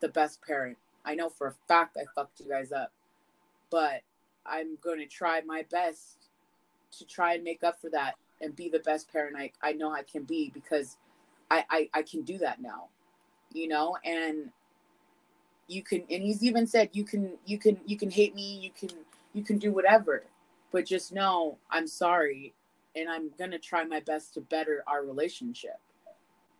[0.01, 0.77] the best parent.
[1.03, 2.91] I know for a fact I fucked you guys up,
[3.71, 4.03] but
[4.45, 6.29] I'm going to try my best
[6.99, 9.91] to try and make up for that and be the best parent I, I know
[9.91, 10.97] I can be because
[11.51, 12.89] I, I, I can do that now,
[13.51, 14.51] you know, and
[15.67, 18.59] you can, and he's even said, you can, you can, you can hate me.
[18.59, 18.97] You can,
[19.33, 20.23] you can do whatever,
[20.71, 22.53] but just know I'm sorry.
[22.95, 25.79] And I'm going to try my best to better our relationship.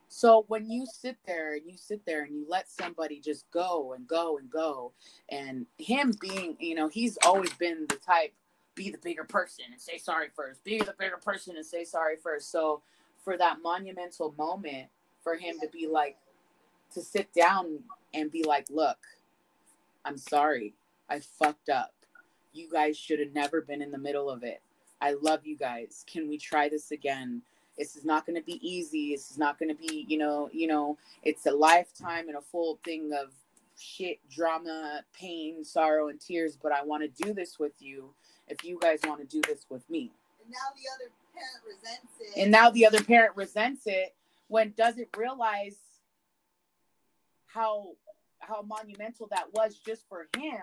[0.09, 3.93] So when you sit there and you sit there and you let somebody just go
[3.93, 4.91] and go and go,
[5.29, 8.33] and him being, you know, he's always been the type,
[8.79, 12.15] be the bigger person and say sorry first, be the bigger person and say sorry
[12.15, 12.49] first.
[12.49, 12.81] So
[13.25, 14.87] for that monumental moment,
[15.21, 16.15] for him to be like,
[16.93, 17.79] to sit down
[18.13, 18.97] and be like, look,
[20.05, 20.75] I'm sorry,
[21.09, 21.93] I fucked up.
[22.53, 24.61] You guys should have never been in the middle of it.
[25.01, 26.05] I love you guys.
[26.09, 27.41] Can we try this again?
[27.77, 29.11] This is not going to be easy.
[29.13, 32.41] This is not going to be, you know, you know, it's a lifetime and a
[32.41, 33.33] full thing of
[33.77, 36.57] shit, drama, pain, sorrow, and tears.
[36.61, 38.11] But I want to do this with you.
[38.49, 40.11] If you guys want to do this with me,
[40.43, 42.41] And now the other parent resents it.
[42.41, 44.15] and now the other parent resents it
[44.47, 45.75] when doesn't realize
[47.45, 47.91] how
[48.39, 50.61] how monumental that was just for him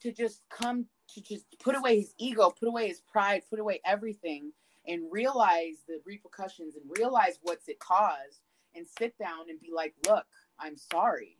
[0.00, 3.80] to just come to just put away his ego, put away his pride, put away
[3.84, 4.52] everything
[4.86, 8.40] and realize the repercussions and realize what's it caused
[8.74, 10.26] and sit down and be like, look,
[10.58, 11.36] I'm sorry.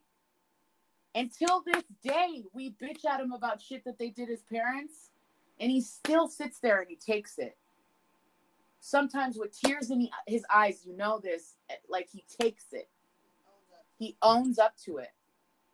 [1.15, 5.11] Until this day, we bitch at him about shit that they did as parents,
[5.61, 7.57] and he still sits there and he takes it.
[8.81, 11.55] Sometimes with tears in his eyes, you know this,
[11.89, 12.89] like he takes it.
[13.99, 15.13] He owns up to it.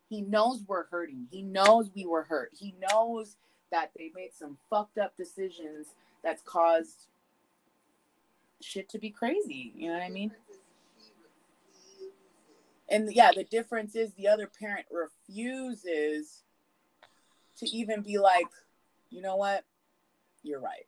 [0.08, 1.26] He knows we're hurting.
[1.30, 2.50] He knows we were hurt.
[2.52, 3.36] He knows
[3.72, 5.88] that they made some fucked up decisions
[6.22, 7.06] that's caused
[8.60, 9.72] shit to be crazy.
[9.74, 10.32] You know what I mean?
[12.90, 16.42] And yeah, the difference is the other parent refuses
[17.58, 18.48] to even be like,
[19.10, 19.64] you know what?
[20.42, 20.86] You're right.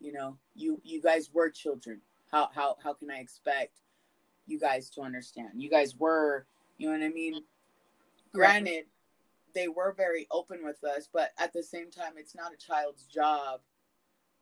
[0.00, 2.00] you know, you you guys were children.
[2.30, 3.80] How how how can I expect
[4.46, 5.50] you guys to understand?
[5.56, 6.46] You guys were,
[6.78, 7.42] you know what I mean?
[8.34, 8.86] Granted,
[9.54, 13.04] they were very open with us, but at the same time, it's not a child's
[13.04, 13.60] job,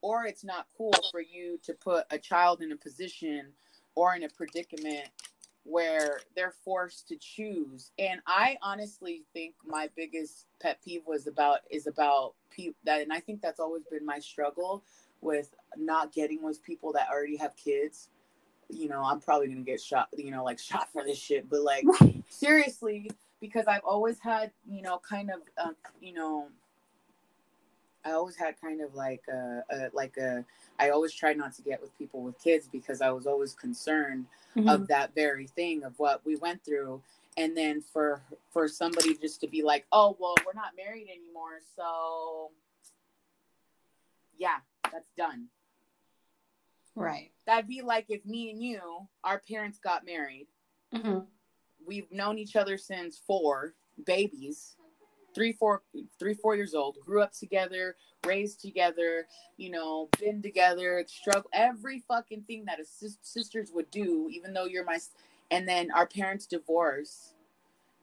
[0.00, 3.48] or it's not cool for you to put a child in a position
[3.94, 5.08] or in a predicament
[5.64, 7.92] where they're forced to choose.
[7.98, 13.12] And I honestly think my biggest pet peeve was about is about people that, and
[13.12, 14.82] I think that's always been my struggle
[15.20, 18.08] with not getting with people that already have kids.
[18.68, 21.62] You know, I'm probably gonna get shot, you know, like shot for this shit, but
[21.62, 21.84] like
[22.28, 26.48] seriously, because I've always had, you know, kind of, uh, you know,
[28.04, 30.44] I always had kind of like a, a like a
[30.78, 34.26] I always tried not to get with people with kids because I was always concerned
[34.56, 34.68] Mhm.
[34.70, 37.02] of that very thing of what we went through.
[37.38, 41.60] And then for for somebody just to be like oh well we're not married anymore
[41.76, 42.50] so
[44.36, 44.58] yeah
[44.90, 45.48] that's done.
[46.94, 47.30] Right.
[47.46, 50.46] that'd be like if me and you our parents got married.
[50.94, 51.20] Hmm
[51.84, 53.74] we've known each other since four
[54.06, 54.76] babies
[55.34, 55.82] three four
[56.18, 62.00] three four years old grew up together raised together you know been together struggle every
[62.06, 65.10] fucking thing that a sis- sisters would do even though you're my s-
[65.50, 67.34] and then our parents divorce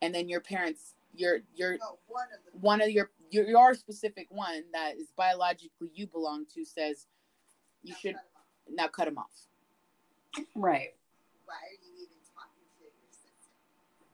[0.02, 2.62] and then your parents your your No, one of them.
[2.62, 7.06] one of your your, your specific one that is biologically you belong to says
[7.84, 8.16] you should
[8.70, 9.32] now cut them off
[10.56, 10.94] Right.
[11.46, 13.52] Why are you even talking to your sister?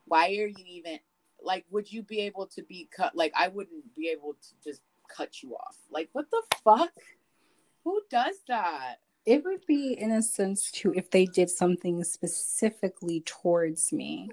[0.06, 0.99] why are you even
[1.46, 4.82] like would you be able to be cut like i wouldn't be able to just
[5.08, 5.78] cut you off.
[5.90, 6.92] Like what the fuck?
[7.84, 8.96] Who does that?
[9.26, 14.30] It would be in a sense too if they did something specifically towards me.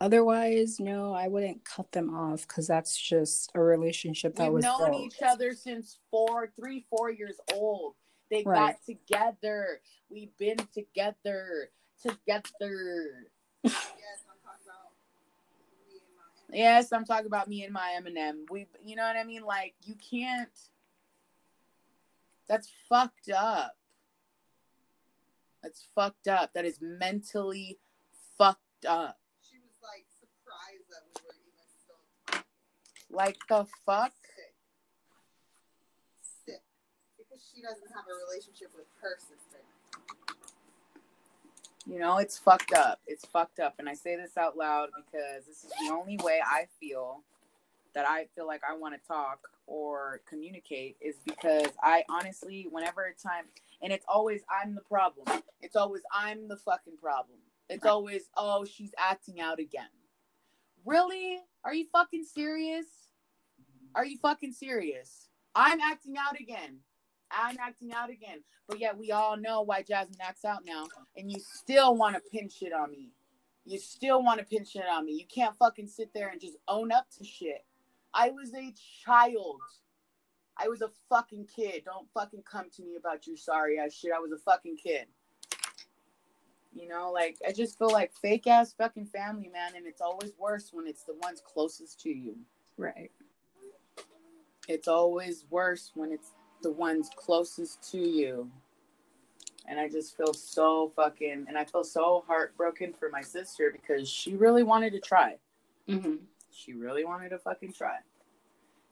[0.00, 4.64] Otherwise, no, I wouldn't cut them off because that's just a relationship that we've was
[4.64, 5.14] known built.
[5.14, 7.94] each other since four three four years old.
[8.30, 8.74] They Right.
[8.74, 9.80] got together.
[10.10, 11.70] We've been together.
[12.02, 13.28] Together.
[13.64, 13.72] Yes,
[14.28, 14.92] I'm talking about
[15.88, 19.16] me and my yes i'm talking about me and my eminem we you know what
[19.16, 20.48] i mean like you can't
[22.48, 23.76] that's fucked up
[25.62, 27.78] that's fucked up that is mentally
[28.38, 31.98] fucked up She was like surprised that we were even still
[32.30, 32.44] talking.
[33.10, 34.12] like the fuck
[36.22, 36.54] Sick.
[36.54, 36.62] Sick.
[37.18, 39.45] Because she doesn't have a relationship with her sister.
[41.88, 43.00] You know, it's fucked up.
[43.06, 43.74] It's fucked up.
[43.78, 47.22] And I say this out loud because this is the only way I feel
[47.94, 53.04] that I feel like I want to talk or communicate is because I honestly, whenever
[53.04, 53.44] it's time,
[53.82, 55.26] and it's always I'm the problem.
[55.60, 57.38] It's always I'm the fucking problem.
[57.68, 59.88] It's always, oh, she's acting out again.
[60.84, 61.38] Really?
[61.64, 62.86] Are you fucking serious?
[63.94, 65.28] Are you fucking serious?
[65.54, 66.80] I'm acting out again.
[67.30, 68.40] I'm acting out again.
[68.68, 70.86] But yet we all know why Jasmine acts out now,
[71.16, 73.10] and you still want to pin shit on me.
[73.64, 75.12] You still want to pin shit on me.
[75.12, 77.64] You can't fucking sit there and just own up to shit.
[78.14, 78.72] I was a
[79.04, 79.60] child.
[80.56, 81.82] I was a fucking kid.
[81.84, 84.12] Don't fucking come to me about your sorry ass shit.
[84.16, 85.06] I was a fucking kid.
[86.74, 90.32] You know, like I just feel like fake ass fucking family, man, and it's always
[90.38, 92.36] worse when it's the ones closest to you.
[92.76, 93.10] Right.
[94.68, 98.50] It's always worse when it's the ones closest to you.
[99.68, 104.08] And I just feel so fucking, and I feel so heartbroken for my sister because
[104.08, 105.36] she really wanted to try.
[105.88, 106.16] hmm
[106.52, 107.98] She really wanted to fucking try.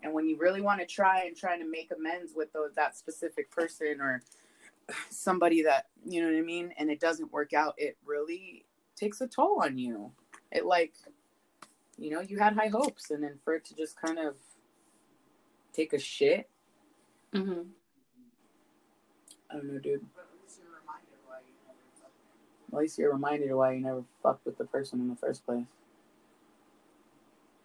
[0.03, 2.97] And when you really want to try and try to make amends with those, that
[2.97, 4.23] specific person or
[5.11, 8.65] somebody that, you know what I mean, and it doesn't work out, it really
[8.97, 10.11] takes a toll on you.
[10.53, 10.93] It like,
[11.97, 14.35] you know, you had high hopes, and then for it to just kind of
[15.73, 16.49] take a shit,
[17.35, 17.75] hmm
[19.51, 20.05] I don't know, dude.
[20.19, 24.05] At least you're reminded why you never At least you're reminded of why you never
[24.23, 25.65] fucked with the person in the first place.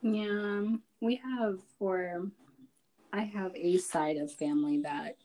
[0.01, 0.63] Yeah,
[1.01, 2.31] we have, or
[3.13, 5.17] I have a side of family that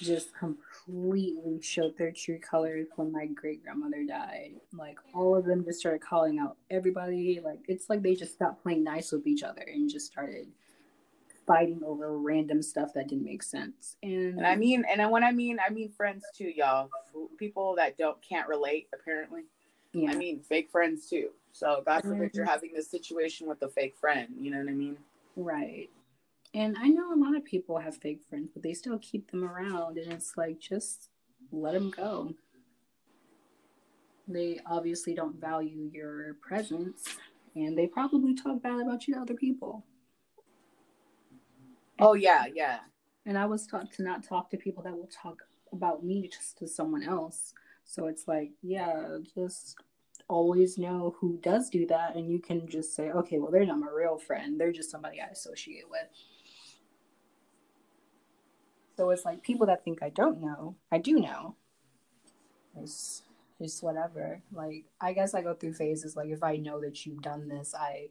[0.00, 4.52] just completely showed their true colors when my great grandmother died.
[4.72, 7.40] Like all of them just started calling out everybody.
[7.44, 10.48] Like it's like they just stopped playing nice with each other and just started
[11.50, 13.96] fighting over random stuff that didn't make sense.
[14.04, 16.90] And, And I mean, and when I mean, I mean friends too, y'all.
[17.38, 19.42] People that don't can't relate, apparently.
[19.92, 21.30] yeah, I mean, fake friends too.
[21.52, 22.52] So God forbid you're mm-hmm.
[22.52, 24.28] having this situation with a fake friend.
[24.38, 24.96] You know what I mean?
[25.34, 25.88] right.
[26.52, 29.44] And I know a lot of people have fake friends, but they still keep them
[29.44, 31.08] around, and it's like just
[31.52, 32.34] let them go.
[34.26, 37.04] They obviously don't value your presence,
[37.54, 39.84] and they probably talk bad about you to other people.
[42.00, 42.78] Oh yeah, yeah.
[43.26, 45.42] And I was taught to not talk to people that will talk
[45.72, 47.52] about me just to someone else.
[47.84, 49.76] So it's like, yeah, just
[50.28, 53.80] always know who does do that and you can just say, okay, well they're not
[53.80, 54.60] my real friend.
[54.60, 56.06] They're just somebody I associate with.
[58.96, 61.56] So it's like people that think I don't know, I do know.
[62.80, 63.22] It's
[63.60, 64.40] just whatever.
[64.52, 66.16] Like I guess I go through phases.
[66.16, 68.08] Like if I know that you've done this, I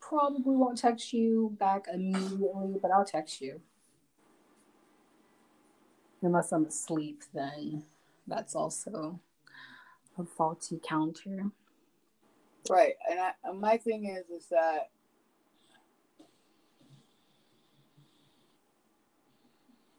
[0.00, 3.60] probably won't text you back immediately, but I'll text you.
[6.22, 7.84] Unless I'm asleep, then
[8.26, 9.20] that's also
[10.18, 11.50] a faulty counter.
[12.68, 14.90] Right, and I, and my thing is, is that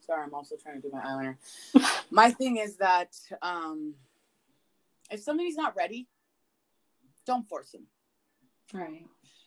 [0.10, 1.36] sorry, I'm also trying to do my eyeliner.
[2.12, 3.94] my thing is that um,
[5.12, 6.08] if somebody's not ready,
[7.28, 7.86] don't force them.
[8.74, 9.06] Right.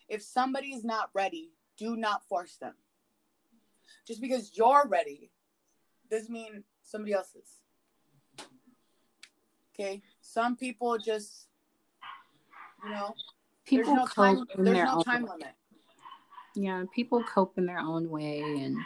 [0.08, 2.74] If somebody is not ready, do not force them.
[4.06, 5.30] Just because you're ready
[6.10, 8.46] doesn't mean somebody else is.
[9.74, 10.02] Okay?
[10.20, 11.48] Some people just,
[12.84, 13.14] you know,
[13.64, 15.28] People there's no cope time, in there's their no own time way.
[15.38, 15.54] limit.
[16.54, 18.76] Yeah, people cope in their own way and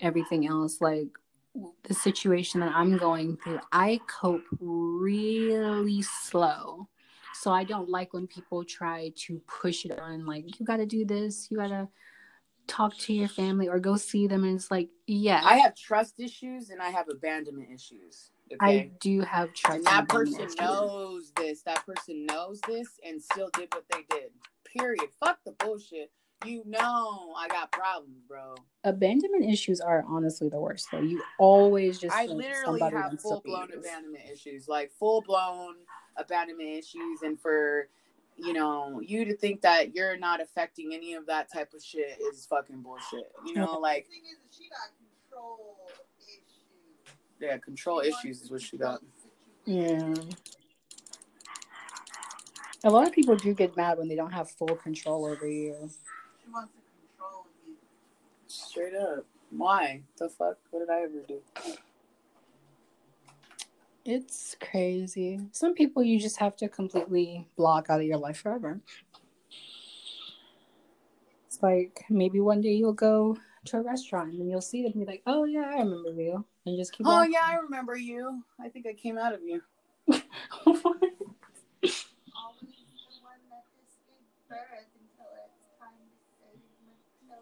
[0.00, 0.80] everything else.
[0.80, 1.08] Like
[1.82, 6.88] the situation that I'm going through, I cope really slow.
[7.34, 10.86] So I don't like when people try to push it on, like, you got to
[10.86, 11.88] do this, you got to
[12.66, 14.44] talk to your family or go see them.
[14.44, 18.30] And it's like, yeah, I have trust issues and I have abandonment issues.
[18.52, 18.80] Okay.
[18.80, 19.78] I do have trust.
[19.78, 21.62] and that person knows this.
[21.62, 24.30] That person knows this and still did what they did.
[24.76, 25.08] Period.
[25.20, 26.10] Fuck the bullshit.
[26.44, 28.54] You know I got problems, bro.
[28.84, 31.00] Abandonment issues are honestly the worst, though.
[31.00, 33.78] You always just I literally somebody have full blown leave.
[33.78, 35.76] abandonment issues, like full blown
[36.16, 37.88] abandonment issues, and for
[38.36, 42.18] you know you to think that you're not affecting any of that type of shit
[42.32, 43.32] is fucking bullshit.
[43.46, 44.90] You know, like is, that she got
[45.30, 45.76] control
[47.40, 49.00] yeah, control She issues is what she got.
[49.64, 50.14] Yeah.
[52.84, 55.90] A lot of people do get mad when they don't have full control over you.
[56.42, 57.76] She wants to control you.
[58.54, 59.26] Straight up.
[59.50, 60.58] Why the fuck?
[60.70, 61.40] What did I ever do?
[64.04, 65.40] It's crazy.
[65.52, 68.80] Some people you just have to completely block out of your life forever.
[71.46, 73.36] It's like maybe one day you'll go
[73.66, 76.44] to a restaurant and you'll see them and be like, "Oh yeah, I remember you,"
[76.66, 77.06] and just keep.
[77.06, 77.32] Oh walking.
[77.32, 78.44] yeah, I remember you.
[78.60, 79.62] I think I came out of you.
[80.08, 80.26] Always
[80.66, 80.80] the
[83.22, 86.60] one that just gave birth until it's time to save
[87.26, 87.34] my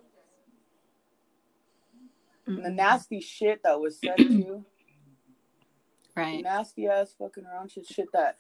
[2.57, 2.77] the mm-hmm.
[2.77, 4.65] nasty shit that was said to you.
[6.17, 6.43] right.
[6.43, 8.37] nasty ass fucking around shit, shit that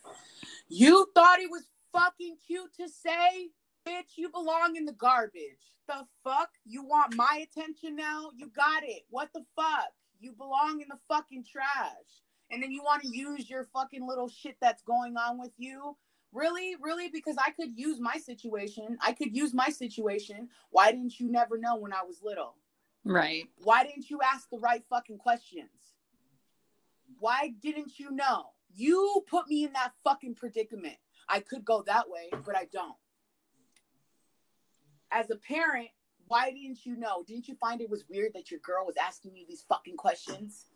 [0.68, 3.50] you thought it was fucking cute to say,
[3.86, 4.16] bitch.
[4.16, 5.74] You belong in the garbage.
[5.86, 6.50] The fuck?
[6.64, 8.30] You want my attention now?
[8.36, 9.02] You got it.
[9.10, 9.92] What the fuck?
[10.20, 12.22] You belong in the fucking trash.
[12.50, 15.96] And then you want to use your fucking little shit that's going on with you.
[16.32, 16.76] Really?
[16.80, 17.08] Really?
[17.08, 18.96] Because I could use my situation.
[19.00, 20.48] I could use my situation.
[20.70, 22.54] Why didn't you never know when I was little?
[23.04, 23.48] Right.
[23.62, 25.68] Why didn't you ask the right fucking questions?
[27.18, 28.46] Why didn't you know?
[28.74, 30.96] You put me in that fucking predicament.
[31.28, 32.96] I could go that way, but I don't.
[35.10, 35.88] As a parent,
[36.26, 37.22] why didn't you know?
[37.26, 40.66] Didn't you find it was weird that your girl was asking you these fucking questions?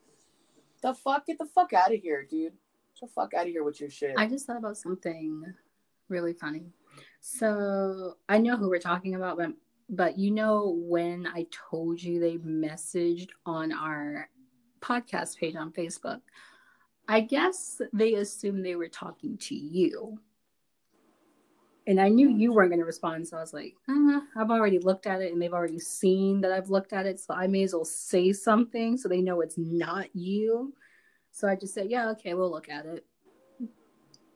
[0.83, 1.27] The fuck?
[1.27, 2.53] Get the fuck out of here, dude.
[2.53, 4.15] Get the fuck out of here with your shit.
[4.19, 5.55] I just thought about something
[6.09, 6.73] really funny.
[7.21, 9.51] So I know who we're talking about, but
[9.89, 14.29] but you know when I told you they messaged on our
[14.81, 16.21] podcast page on Facebook,
[17.09, 20.19] I guess they assumed they were talking to you.
[21.89, 24.81] And I knew you weren't going to respond, so I was like, uh, I've already
[24.81, 27.63] looked at it, and they've already seen that I've looked at it, so I may
[27.63, 30.75] as well say something so they know it's not you.
[31.31, 33.07] So I just said, yeah, okay, we'll look at it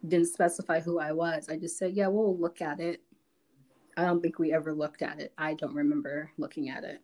[0.07, 1.49] didn't specify who I was.
[1.49, 3.03] I just said, yeah, we'll look at it.
[3.97, 5.33] I don't think we ever looked at it.
[5.37, 7.01] I don't remember looking at it.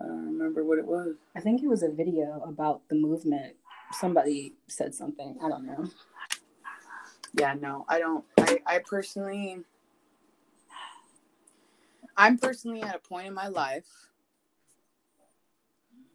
[0.00, 1.16] I don't remember what it was.
[1.36, 3.54] I think it was a video about the movement.
[3.92, 5.38] Somebody said something.
[5.42, 5.86] I don't know.
[7.38, 8.24] Yeah, no, I don't.
[8.38, 9.58] I, I personally,
[12.16, 13.86] I'm personally at a point in my life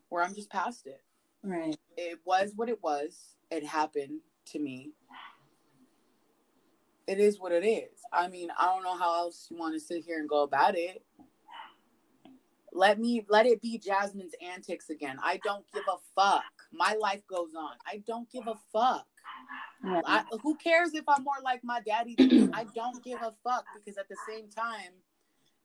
[0.09, 1.01] where I'm just past it.
[1.43, 1.77] Right.
[1.95, 3.35] It was what it was.
[3.51, 4.91] It happened to me.
[7.07, 8.01] It is what it is.
[8.11, 10.75] I mean, I don't know how else you want to sit here and go about
[10.75, 11.03] it.
[12.73, 15.17] Let me let it be Jasmine's antics again.
[15.23, 16.43] I don't give a fuck.
[16.71, 17.71] My life goes on.
[17.87, 19.07] I don't give a fuck.
[19.83, 22.15] I, who cares if I'm more like my daddy?
[22.53, 24.91] I don't give a fuck because at the same time,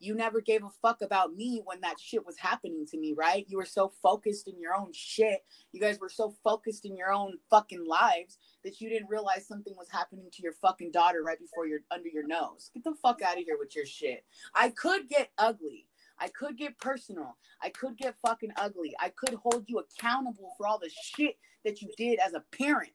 [0.03, 3.46] you never gave a fuck about me when that shit was happening to me, right?
[3.48, 5.44] You were so focused in your own shit.
[5.70, 9.74] You guys were so focused in your own fucking lives that you didn't realize something
[9.76, 12.70] was happening to your fucking daughter right before you're under your nose.
[12.74, 14.24] Get the fuck out of here with your shit.
[14.55, 15.86] I could get ugly.
[16.18, 17.36] I could get personal.
[17.62, 18.94] I could get fucking ugly.
[19.00, 22.90] I could hold you accountable for all the shit that you did as a parent,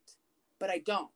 [0.59, 1.09] but I don't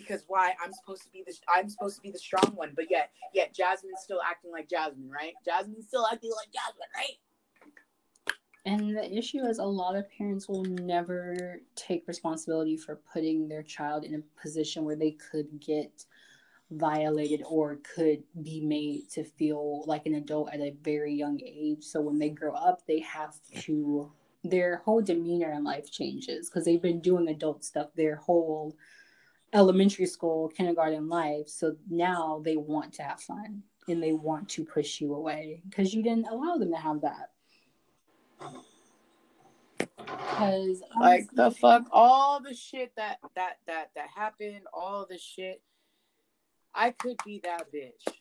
[0.00, 2.90] because why I'm supposed to be the I'm supposed to be the strong one, but
[2.90, 5.34] yet yet Jasmine's still acting like Jasmine, right?
[5.44, 7.18] Jasmine's still acting like Jasmine, right?
[8.66, 13.62] And the issue is a lot of parents will never take responsibility for putting their
[13.62, 16.04] child in a position where they could get
[16.70, 21.82] violated or could be made to feel like an adult at a very young age.
[21.82, 26.64] So when they grow up, they have to their whole demeanor in life changes because
[26.64, 28.74] they've been doing adult stuff their whole
[29.52, 31.48] elementary school, kindergarten life.
[31.48, 35.92] So now they want to have fun and they want to push you away because
[35.92, 37.30] you didn't allow them to have that.
[39.96, 45.60] Because like the fuck, all the shit that that that that happened, all the shit.
[46.72, 48.14] I could be that bitch.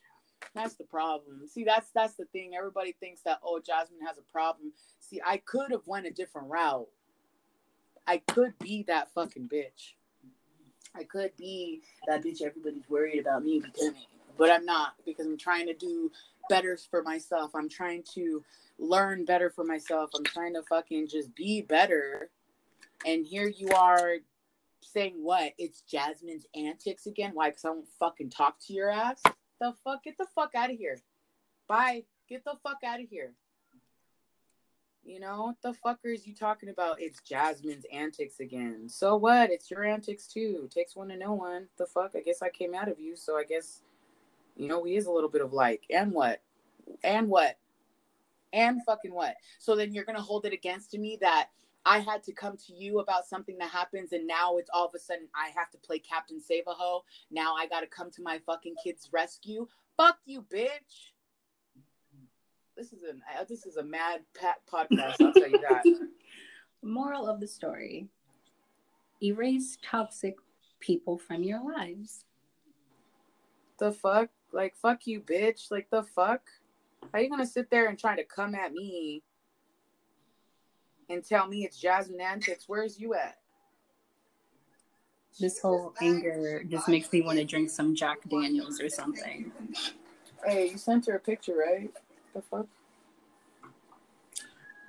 [0.55, 1.47] That's the problem.
[1.47, 2.53] See, that's that's the thing.
[2.57, 4.73] Everybody thinks that oh, Jasmine has a problem.
[4.99, 6.87] See, I could have went a different route.
[8.07, 9.93] I could be that fucking bitch.
[10.95, 14.01] I could be that bitch everybody's worried about me becoming,
[14.37, 16.11] but I'm not because I'm trying to do
[16.49, 17.51] better for myself.
[17.55, 18.43] I'm trying to
[18.77, 20.09] learn better for myself.
[20.15, 22.29] I'm trying to fucking just be better.
[23.05, 24.15] And here you are
[24.81, 25.53] saying what?
[25.57, 27.31] It's Jasmine's antics again.
[27.33, 27.49] Why?
[27.49, 29.21] Because I won't fucking talk to your ass.
[29.59, 30.03] The fuck?
[30.03, 30.97] Get the fuck out of here.
[31.67, 32.03] Bye.
[32.27, 33.33] Get the fuck out of here.
[35.09, 37.01] You know, what the fuckers you talking about?
[37.01, 38.87] It's Jasmine's antics again.
[38.87, 39.49] So what?
[39.49, 40.69] It's your antics too.
[40.71, 41.65] Takes one to know one.
[41.79, 42.11] The fuck?
[42.15, 43.81] I guess I came out of you, so I guess
[44.55, 45.81] you know we is a little bit of like.
[45.89, 46.43] And what?
[47.03, 47.57] And what?
[48.53, 49.33] And fucking what?
[49.57, 51.47] So then you're gonna hold it against me that
[51.87, 54.93] I had to come to you about something that happens, and now it's all of
[54.93, 57.03] a sudden I have to play Captain Save a Ho.
[57.31, 59.67] Now I gotta come to my fucking kid's rescue.
[59.97, 61.13] Fuck you, bitch
[62.79, 65.15] this is an uh, this is a mad pat podcast.
[65.19, 65.83] I'll tell you that.
[66.81, 68.07] Moral of the story:
[69.21, 70.37] Erase toxic
[70.79, 72.23] people from your lives.
[73.79, 75.69] The fuck, like fuck you, bitch.
[75.71, 76.41] Like the fuck.
[77.13, 79.23] How you gonna sit there and try to come at me
[81.09, 82.63] and tell me it's Jasmine antics?
[82.67, 83.39] Where's you at?
[85.37, 89.51] This whole anger just makes me want to drink some Jack Daniels or something.
[90.45, 91.91] Hey, you sent her a picture, right?
[92.33, 92.67] The fuck?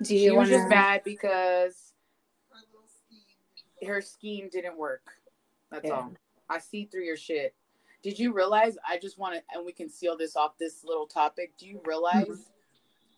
[0.01, 1.91] Do you she was just mad because
[3.85, 5.11] her scheme didn't work.
[5.71, 5.93] That's yeah.
[5.93, 6.13] all.
[6.49, 7.55] I see through your shit.
[8.03, 8.77] Did you realize?
[8.87, 11.53] I just want to, and we can seal this off this little topic.
[11.57, 12.41] Do you realize mm-hmm.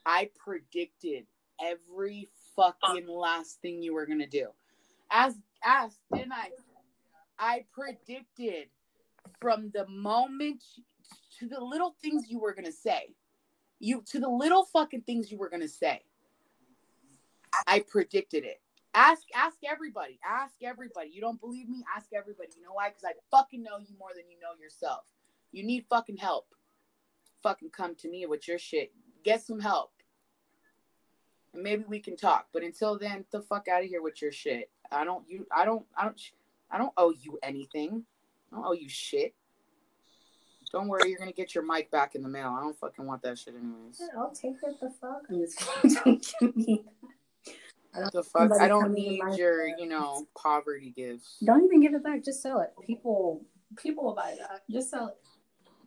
[0.05, 1.25] I predicted
[1.61, 4.47] every fucking last thing you were gonna do?
[5.09, 6.49] As as didn't I?
[7.39, 8.67] I predicted
[9.39, 10.63] from the moment
[11.39, 13.15] to the little things you were gonna say
[13.83, 16.01] you to the little fucking things you were gonna say.
[17.67, 18.61] I predicted it.
[18.93, 20.19] Ask ask everybody.
[20.25, 21.09] Ask everybody.
[21.11, 21.83] You don't believe me?
[21.95, 22.49] Ask everybody.
[22.55, 22.89] You know why?
[22.89, 25.03] Because I fucking know you more than you know yourself.
[25.51, 26.47] You need fucking help.
[27.41, 28.93] Fucking come to me with your shit.
[29.23, 29.91] Get some help.
[31.53, 32.47] And maybe we can talk.
[32.53, 34.69] But until then, the fuck out of here with your shit.
[34.91, 36.21] I don't you I don't I don't
[36.71, 38.05] I don't owe you anything.
[38.51, 39.33] I don't owe you shit.
[40.73, 42.55] Don't worry, you're gonna get your mic back in the mail.
[42.57, 44.01] I don't fucking want that shit anyways.
[44.17, 45.21] I'll take it the fuck.
[45.29, 46.83] I'm just don't give me
[47.95, 48.51] I don't the fuck.
[48.59, 51.37] I don't need your, you know, poverty gifts.
[51.45, 52.23] Don't even give it back.
[52.23, 52.71] Just sell it.
[52.85, 53.45] People,
[53.77, 54.61] people will buy that.
[54.69, 55.15] Just sell it.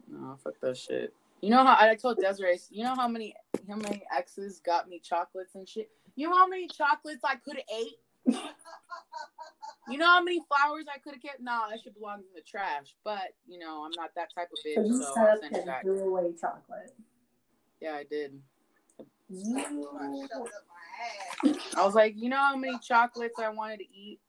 [0.08, 1.12] No, fuck that shit.
[1.40, 2.60] You know how I told Desiree.
[2.70, 3.34] You know how many
[3.68, 5.90] how many exes got me chocolates and shit.
[6.14, 7.98] You know how many chocolates I could have ate.
[9.88, 11.40] You know how many flowers I could have kept?
[11.40, 12.94] Nah, that shit belongs in the trash.
[13.04, 14.74] But you know, I'm not that type of bitch.
[14.74, 15.82] So, you so it back.
[15.82, 16.94] Threw away chocolate.
[17.80, 18.40] Yeah, I did.
[21.76, 24.20] I was like, you know how many chocolates I wanted to eat?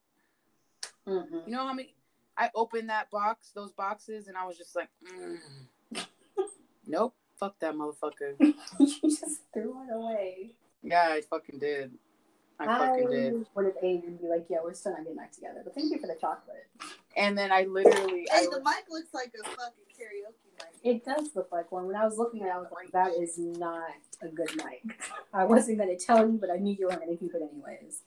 [1.06, 1.38] Mm-hmm.
[1.46, 1.94] You know how many?
[2.36, 6.06] I opened that box, those boxes, and I was just like, mm.
[6.86, 8.34] nope, fuck that motherfucker.
[8.40, 10.50] you just threw it away.
[10.82, 11.92] Yeah, I fucking did.
[12.60, 13.46] I, I fucking did.
[13.54, 15.60] would have aimed and be like, yeah, we're still not getting back together.
[15.62, 16.66] But thank you for the chocolate.
[17.16, 18.26] And then I literally.
[18.30, 20.68] Hey, I the mic looks like a fucking karaoke mic.
[20.82, 21.86] It does look like one.
[21.86, 23.90] When I was looking at it, I was like, that is not
[24.22, 25.00] a good mic.
[25.32, 27.42] I wasn't going to tell you, but I knew you were going to keep it
[27.42, 28.02] anyways.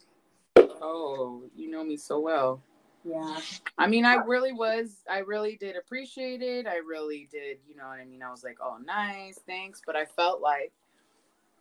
[0.82, 2.62] Oh, you know me so well.
[3.04, 3.40] Yeah.
[3.78, 6.68] I mean, I really was, I really did appreciate it.
[6.68, 8.22] I really did, you know what I mean?
[8.22, 9.82] I was like, oh, nice, thanks.
[9.86, 10.72] But I felt like,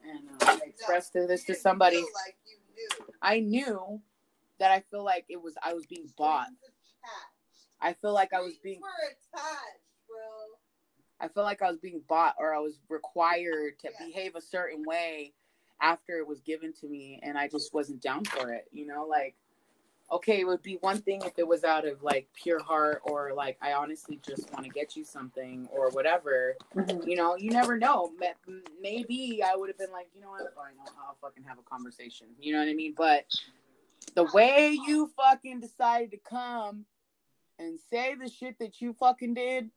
[0.03, 2.60] and uh, I expressed this to somebody, feel like you knew.
[3.23, 4.01] I knew
[4.59, 6.49] that I feel like it was, I was being bought.
[7.81, 8.81] I feel like I was being.
[11.23, 14.07] I feel like I was being bought or I was required to Yeah.
[14.07, 15.35] behave a certain way
[15.81, 17.21] after it was given to me.
[17.23, 19.37] And I just wasn't down for it, you know, like,
[20.13, 23.33] okay, it would be one thing if it was out of like pure heart or
[23.35, 26.57] like I honestly just want to get you something or whatever.
[26.75, 27.07] Mhm.
[27.07, 28.13] You know, you never know.
[28.81, 31.63] Maybe I would have been like, you know what, fine, I'll, I'll fucking have a
[31.63, 32.29] conversation.
[32.41, 32.95] You know what I mean?
[32.97, 33.27] But
[34.15, 36.85] the way you fucking decided to come
[37.59, 39.71] and say the shit that you fucking did,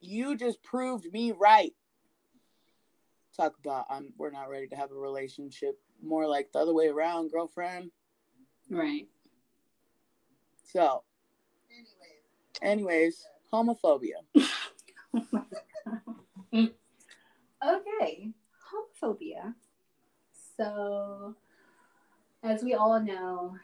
[0.00, 1.72] you just proved me right.
[3.36, 5.78] Talk about I'm we're not ready to have a relationship.
[6.02, 7.90] More like the other way around, girlfriend.
[8.68, 9.06] Right.
[10.72, 11.02] So,
[12.62, 12.62] Anyways.
[12.62, 14.14] anyways, homophobia.
[17.62, 18.30] Okay.
[19.02, 19.54] Homophobia.
[20.56, 21.34] So,
[22.42, 23.54] as we all know,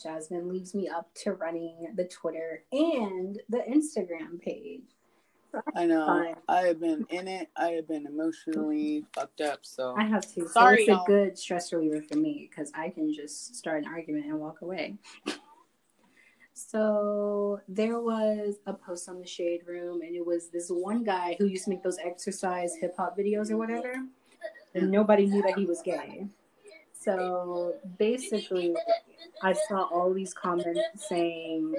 [0.00, 4.82] Jasmine leaves me up to running the Twitter and the Instagram page.
[5.74, 6.34] I know.
[6.48, 7.48] I have been in it.
[7.56, 9.60] I have been emotionally fucked up.
[9.62, 10.42] So I have to.
[10.42, 11.04] So Sorry, it's a y'all.
[11.04, 14.98] good stress reliever for me because I can just start an argument and walk away.
[16.54, 21.36] So there was a post on the Shade Room, and it was this one guy
[21.38, 23.94] who used to make those exercise hip hop videos or whatever,
[24.74, 26.26] and nobody knew that he was gay.
[26.98, 28.74] So basically,
[29.42, 31.74] I saw all these comments saying,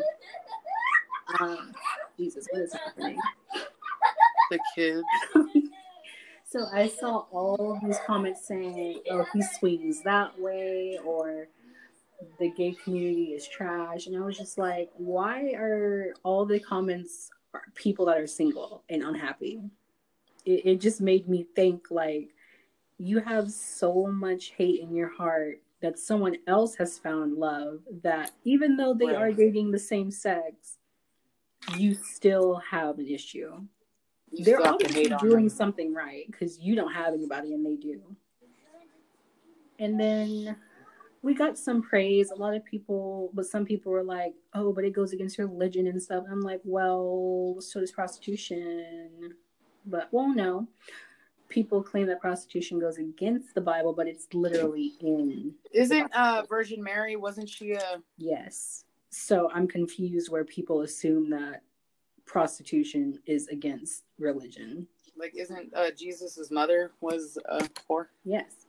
[1.40, 1.74] um,
[2.18, 3.20] "Jesus, what is happening?"
[4.50, 5.04] the kids.
[6.46, 11.48] So I saw all these comments saying, "Oh, he swings that way," or
[12.40, 17.30] "The gay community is trash," and I was just like, "Why are all the comments
[17.76, 19.62] people that are single and unhappy?"
[20.46, 22.34] It, it just made me think like,
[22.98, 27.80] you have so much hate in your heart that someone else has found love.
[28.04, 30.78] That even though they are dating the same sex,
[31.78, 33.62] you still have an issue
[34.32, 37.66] You they're still have to obviously doing something right because you don't have anybody and
[37.66, 38.02] they do.
[39.80, 40.56] And then
[41.24, 42.30] we got some praise.
[42.32, 45.88] A lot of people, but some people were like, "Oh, but it goes against religion
[45.88, 49.34] and stuff." I'm like, "Well, so does prostitution."
[49.86, 50.68] But well, no.
[51.50, 56.84] People claim that prostitution goes against the Bible, but it's literally in Isn't uh Virgin
[56.84, 57.16] Mary?
[57.16, 58.02] Wasn't she a?
[58.18, 58.86] yes.
[59.10, 61.62] So I'm confused where people assume that
[62.26, 64.88] prostitution is against religion.
[65.16, 67.60] Like, isn't uh Jesus's mother was a
[67.90, 68.08] whore?
[68.26, 68.63] Yes.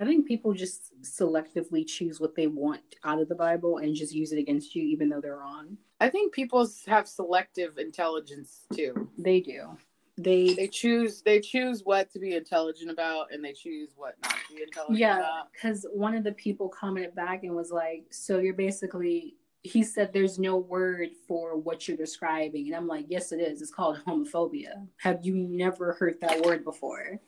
[0.00, 4.14] I think people just selectively choose what they want out of the Bible and just
[4.14, 5.76] use it against you, even though they're wrong.
[6.00, 9.08] I think people have selective intelligence too.
[9.16, 9.76] They do.
[10.18, 14.34] They, They choose they choose what to be intelligent about, and they choose what not
[14.48, 15.52] to be intelligent yeah, about.
[15.52, 20.12] because one of the people commented back and was like, "So you're basically." He said,
[20.12, 23.62] "There's no word for what you're describing," and I'm like, "Yes, it is.
[23.62, 24.86] It's called homophobia.
[24.98, 27.20] Have you never heard that word before?"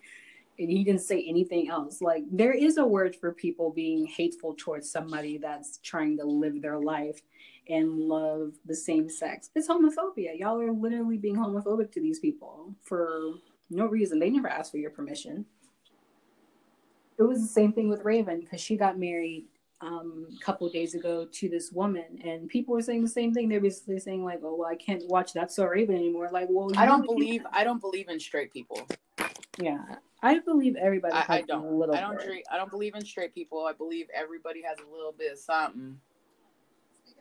[0.59, 2.01] And he didn't say anything else.
[2.01, 6.63] Like there is a word for people being hateful towards somebody that's trying to live
[6.63, 7.21] their life
[7.69, 9.51] and love the same sex.
[9.55, 10.39] It's homophobia.
[10.39, 13.35] Y'all are literally being homophobic to these people for
[13.71, 14.19] no reason.
[14.19, 15.45] They never asked for your permission.
[17.19, 19.47] It was the same thing with Raven because she got married
[19.81, 23.49] um, a couple days ago to this woman, and people were saying the same thing.
[23.49, 26.71] They're basically saying like, "Oh, well, I can't watch that so Raven anymore." Like, well,
[26.77, 28.87] I don't believe I don't believe in straight people.
[29.59, 29.79] Yeah,
[30.23, 31.15] I believe everybody.
[31.15, 31.73] I, has I a don't.
[31.79, 32.21] little I don't.
[32.21, 33.67] Treat, I don't believe in straight people.
[33.67, 35.99] I believe everybody has a little bit of something.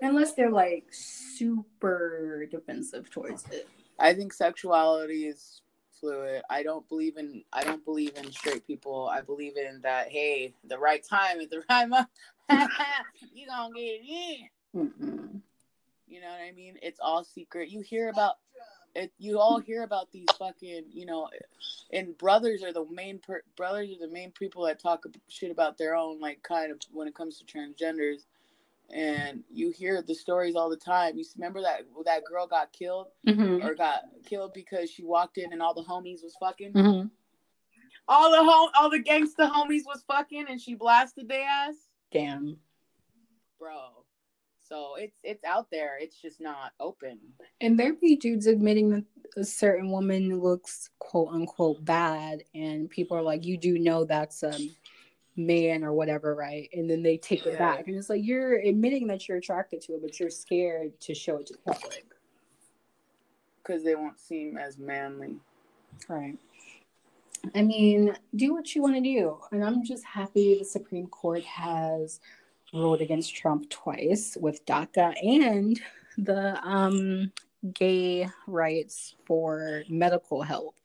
[0.01, 3.67] unless they're like super defensive towards it.
[3.99, 5.61] I think sexuality is
[5.99, 6.41] fluid.
[6.49, 9.07] I don't believe in I don't believe in straight people.
[9.07, 12.09] I believe in that hey, the right time at the right moment,
[13.33, 14.49] you gonna get it in.
[14.75, 15.39] Mm-mm.
[16.07, 16.77] You know what I mean?
[16.81, 17.69] It's all secret.
[17.69, 18.35] You hear about
[18.95, 19.11] it.
[19.17, 21.29] You all hear about these fucking, you know,
[21.91, 25.77] and brothers are the main per, brothers are the main people that talk shit about
[25.77, 28.25] their own like kind of when it comes to transgenders.
[28.93, 31.17] And you hear the stories all the time.
[31.17, 33.65] You remember that that girl got killed Mm-hmm.
[33.65, 36.73] or got killed because she walked in and all the homies was fucking.
[36.73, 37.07] Mm-hmm.
[38.07, 41.75] All the home, all the gangsta homies was fucking, and she blasted their ass,
[42.11, 42.57] Damn.
[43.57, 44.02] bro.
[44.73, 45.99] So it's it's out there.
[46.01, 47.19] It's just not open.
[47.61, 49.03] And there be dudes admitting that
[49.37, 54.41] a certain woman looks quote unquote bad, and people are like, "You do know that's
[54.41, 54.57] a
[55.35, 56.69] man or whatever, right?
[56.73, 57.87] And then they take it back.
[57.87, 61.37] And it's like you're admitting that you're attracted to it, but you're scared to show
[61.37, 62.05] it to the public.
[63.57, 65.35] because they won't seem as manly.
[66.09, 66.37] Right.
[67.53, 69.37] I mean, do what you want to do.
[69.51, 72.19] And I'm just happy the Supreme Court has
[72.73, 75.79] ruled against Trump twice with DACA and
[76.17, 77.31] the um,
[77.73, 80.75] gay rights for medical help.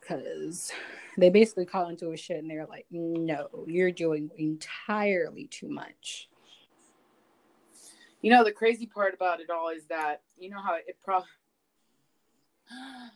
[0.00, 0.72] Because
[1.16, 6.28] they basically call into a shit and they're like, no, you're doing entirely too much.
[8.20, 11.28] You know, the crazy part about it all is that you know how it probably.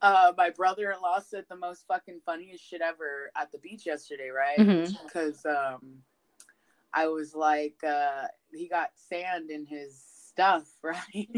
[0.00, 4.56] Uh, my brother-in-law said the most fucking funniest shit ever at the beach yesterday, right?
[5.04, 5.96] Because um,
[6.92, 11.28] I was like, uh, he got sand in his stuff, right?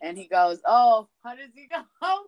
[0.00, 1.82] and he goes, "Oh, how does he go?
[2.02, 2.24] How,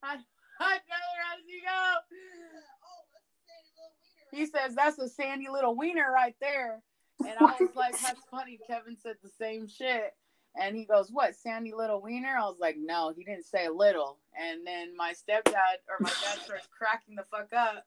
[0.00, 0.16] how,
[0.60, 4.28] how does he go?" Oh, let's say little wiener.
[4.30, 6.82] He says, "That's a sandy little wiener right there."
[7.20, 10.14] And I was like, "That's funny." Kevin said the same shit,
[10.60, 14.18] and he goes, "What, sandy little wiener?" I was like, "No, he didn't say little."
[14.40, 17.84] And then my stepdad or my dad starts cracking the fuck up,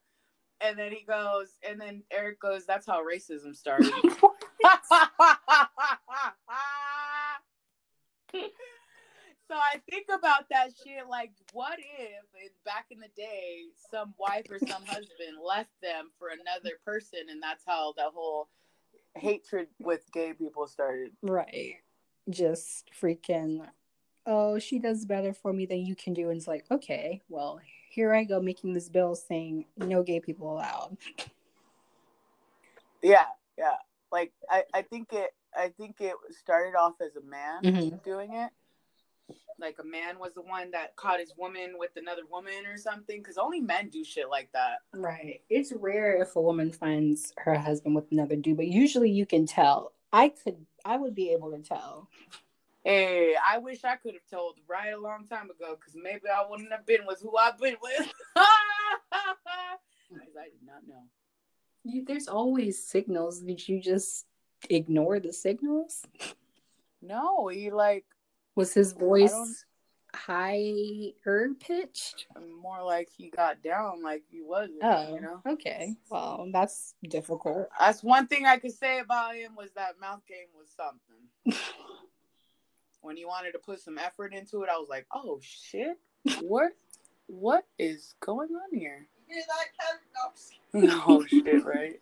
[0.63, 3.91] and then he goes, and then Eric goes, "That's how racism started."
[8.33, 14.13] so I think about that shit like, what if in, back in the day, some
[14.19, 18.49] wife or some husband left them for another person, and that's how the whole
[19.15, 21.11] hatred with gay people started.
[21.21, 21.75] Right.
[22.29, 23.67] Just freaking,
[24.25, 26.29] oh, she does better for me than you can do.
[26.29, 27.59] And it's like, okay, well,
[27.91, 30.95] here I go making this bill saying no gay people allowed.
[33.03, 33.25] Yeah,
[33.57, 33.75] yeah.
[34.13, 38.03] Like I, I think it, I think it started off as a man Mhm.
[38.03, 38.49] doing it.
[39.59, 43.19] Like a man was the one that caught his woman with another woman or something.
[43.19, 44.77] Because only men do shit like that.
[44.93, 45.41] Right.
[45.49, 49.45] It's rare if a woman finds her husband with another dude, but usually you can
[49.45, 49.91] tell.
[50.13, 52.07] I could, I would be able to tell.
[52.83, 56.43] Hey, I wish I could have told right a long time ago, because maybe I
[56.49, 58.11] wouldn't have been with who I've been with.
[58.35, 58.45] I
[60.45, 61.03] did not know.
[61.83, 63.39] You, there's always signals.
[63.39, 64.25] Did you just
[64.69, 66.03] ignore the signals?
[67.01, 68.05] No, he like
[68.55, 69.65] Was his voice
[70.13, 72.27] higher pitched?
[72.61, 74.79] more like he got down like he wasn't.
[74.83, 75.95] Oh, You know, okay.
[76.09, 77.69] Well, that's difficult.
[77.79, 81.59] that's one thing I could say about him was that mouth game was something.
[83.01, 85.97] when he wanted to put some effort into it, I was like, oh shit,
[86.41, 86.71] what,
[87.27, 89.07] what is going on here?
[89.27, 89.67] You hear that,
[90.73, 90.87] Kevin?
[90.87, 91.59] No, I'm just kidding.
[91.59, 91.99] No shit, right?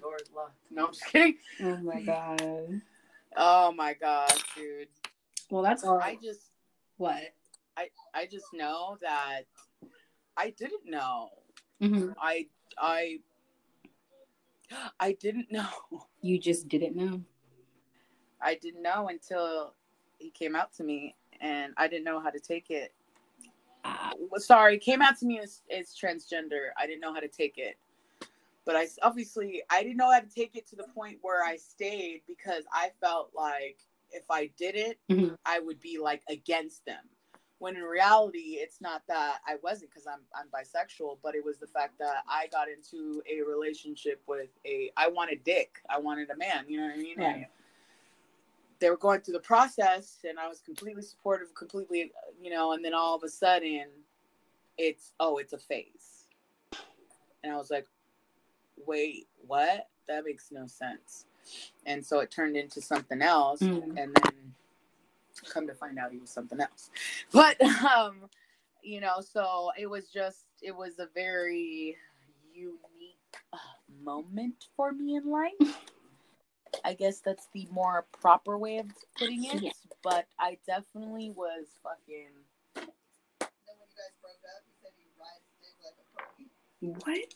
[0.00, 0.54] Doors locked.
[0.70, 1.36] No, I'm just kidding.
[1.62, 2.80] Oh my god.
[3.36, 4.88] Oh my god, dude.
[5.50, 5.98] Well, that's all.
[6.00, 6.42] I just
[6.96, 7.22] what?
[7.76, 9.42] I I just know that
[10.36, 11.30] I didn't know.
[11.80, 13.20] hmm I I
[15.00, 15.68] I didn't know.
[16.20, 17.22] You just didn't know.
[18.40, 19.74] I didn't know until
[20.18, 22.92] he came out to me and I didn't know how to take it.
[24.18, 26.70] Well, Sorry, came out to me as, as transgender.
[26.76, 27.78] I didn't know how to take it.
[28.64, 31.56] But I obviously I didn't know how to take it to the point where I
[31.56, 33.78] stayed because I felt like
[34.10, 35.38] if I didn't, Mhm.
[35.46, 37.08] I would be like against them.
[37.60, 41.56] When in reality, it's not that I wasn't because I'm I'm bisexual, but it was
[41.56, 45.80] the fact that I got into a relationship with a I wanted dick.
[45.88, 47.18] I wanted a man, you know what I mean?
[47.18, 47.48] Right.
[48.80, 52.84] They were going through the process and I was completely supportive, completely, you know, and
[52.84, 53.86] then all of a sudden
[54.76, 56.26] it's oh, it's a phase.
[57.42, 57.86] And I was like,
[58.86, 59.88] wait, what?
[60.06, 61.26] That makes no sense.
[61.86, 63.82] And so it turned into something else Mm.
[64.00, 64.54] and then
[65.50, 66.90] come to find out he was something else.
[67.32, 68.28] But um,
[68.82, 71.96] you know, so it was just it was a very
[72.54, 73.16] unique
[73.52, 73.56] uh,
[74.02, 75.52] moment for me in life.
[76.84, 78.86] I guess that's the more proper way of
[79.18, 79.62] putting it.
[79.62, 79.70] Yeah.
[80.02, 82.30] But I definitely was fucking.
[82.74, 84.90] Then when you guys broke up, he
[86.80, 87.02] he like.
[87.04, 87.34] What?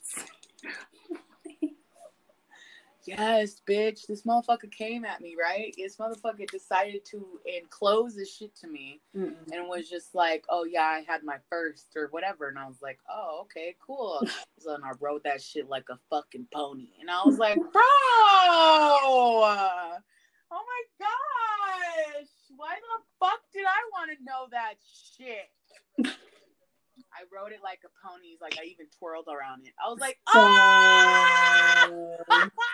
[3.05, 4.07] Yes, bitch.
[4.07, 5.73] This motherfucker came at me, right?
[5.77, 9.35] This motherfucker decided to enclose this shit to me Mm-mm.
[9.51, 12.47] and was just like, oh, yeah, I had my first or whatever.
[12.47, 14.21] And I was like, oh, okay, cool.
[14.59, 16.89] so then I rode that shit like a fucking pony.
[17.01, 19.61] And I was like, bro, oh
[20.51, 22.27] my gosh.
[22.55, 24.75] Why the fuck did I want to know that
[25.17, 25.49] shit?
[27.15, 28.37] I rode it like a pony.
[28.41, 29.73] Like I even twirled around it.
[29.83, 32.17] I was like, oh!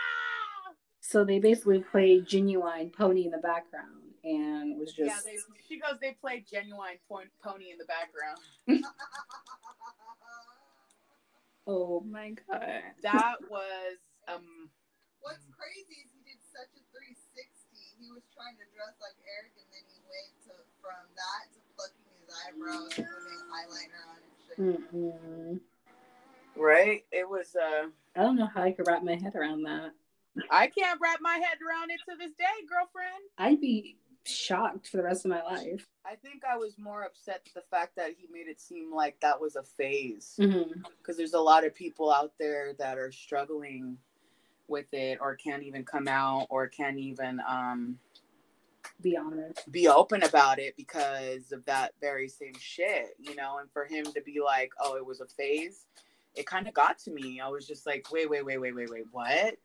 [1.09, 5.37] So, so they basically played Ginuwine pony in the background and was just Yeah, they,
[5.67, 5.97] she goes.
[5.99, 8.37] They played Ginuwine point, pony in the background.
[11.67, 12.93] oh my god.
[13.01, 13.97] That was
[14.29, 14.69] Um,
[15.21, 17.49] What's crazy is he did such a 360.
[17.97, 21.59] He was trying to dress like Eric, and then he went to from that to
[21.73, 24.57] plucking his eyebrows and putting eyeliner on and shit.
[24.61, 25.59] Mm-mm.
[26.53, 27.01] right?
[27.11, 27.57] It was.
[27.57, 29.97] uh I don't know how I could wrap my head around that.
[30.51, 33.23] I can't wrap my head around it to this day, girlfriend.
[33.37, 35.87] I'd be shocked for the rest of my life.
[36.05, 39.39] I think I was more upset the fact that he made it seem like that
[39.39, 40.35] was a phase.
[40.39, 40.81] Mm-hmm.
[40.99, 43.97] because there's a lot of people out there that are struggling
[44.67, 47.97] with it or can't even come out or can't even um,
[49.01, 49.71] Be honest.
[49.71, 54.05] be open about it because of that very same shit you know and for him
[54.05, 55.87] to be like oh it was a phase
[56.35, 58.91] it kind of got to me i was just like wait wait wait wait wait
[58.91, 59.57] wait what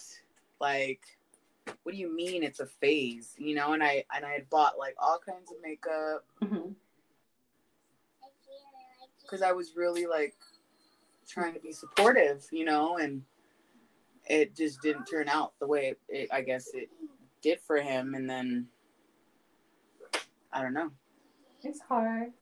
[0.60, 1.00] like
[1.82, 4.78] what do you mean it's a phase you know and i and i had bought
[4.78, 6.70] like all kinds of makeup Mm-hmm.
[9.22, 10.34] because I was really like
[11.26, 13.22] trying to be supportive, you know, and
[14.26, 16.90] it just didn't turn out the way it, it, I guess it
[17.42, 18.14] did for him.
[18.14, 18.66] And then
[20.52, 20.90] I don't know.
[21.62, 22.32] It's hard.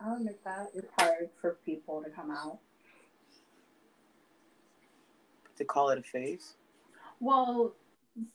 [0.00, 0.68] I'll admit that.
[0.74, 2.58] It's hard for people to come out.
[5.56, 6.54] To call it a phase.
[7.20, 7.74] Well,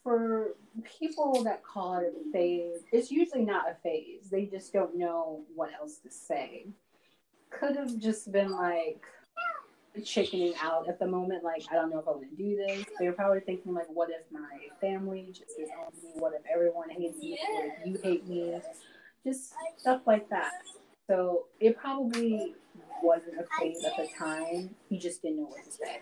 [0.01, 0.55] for
[0.99, 4.29] people that call it a phase, it's usually not a phase.
[4.29, 6.67] They just don't know what else to say.
[7.49, 9.03] Could have just been like
[10.03, 12.83] chickening out at the moment, like, I don't know if I want to do this.
[12.99, 16.11] They're probably thinking, like, what if my family just disowns me?
[16.15, 17.37] What if everyone hates me?
[17.53, 18.59] What if you hate me?
[19.25, 20.51] Just stuff like that.
[21.07, 22.55] So it probably
[23.03, 24.73] wasn't a phase at the time.
[24.89, 25.99] He just didn't know what to say.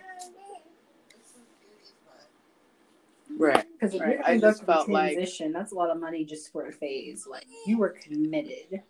[1.10, 2.24] This is beauty, but
[3.38, 3.66] Right.
[3.80, 4.20] Because Right.
[4.24, 7.26] I just felt like- transition, that's a lot of money just for a phase.
[7.28, 8.84] Like you were committed.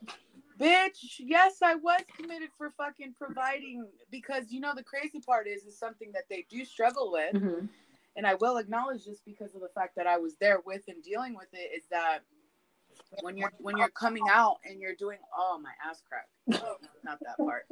[0.59, 5.63] Bitch, yes, I was committed for fucking providing because you know the crazy part is
[5.65, 7.33] is something that they do struggle with.
[7.35, 7.65] Mm-hmm.
[8.17, 11.01] and I will acknowledge this because of the fact that I was there with and
[11.01, 12.19] dealing with it is that
[13.21, 16.27] when you're when you're coming out and you're doing oh my ass crack
[16.61, 16.75] oh,
[17.05, 17.65] not that part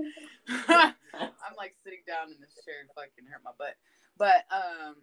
[1.14, 3.76] I'm like sitting down in this chair and fucking hurt my butt
[4.18, 4.96] but um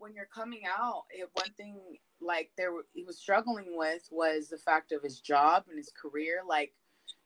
[0.00, 1.76] when you're coming out it one thing
[2.20, 6.40] like there he was struggling with was the fact of his job and his career
[6.48, 6.72] like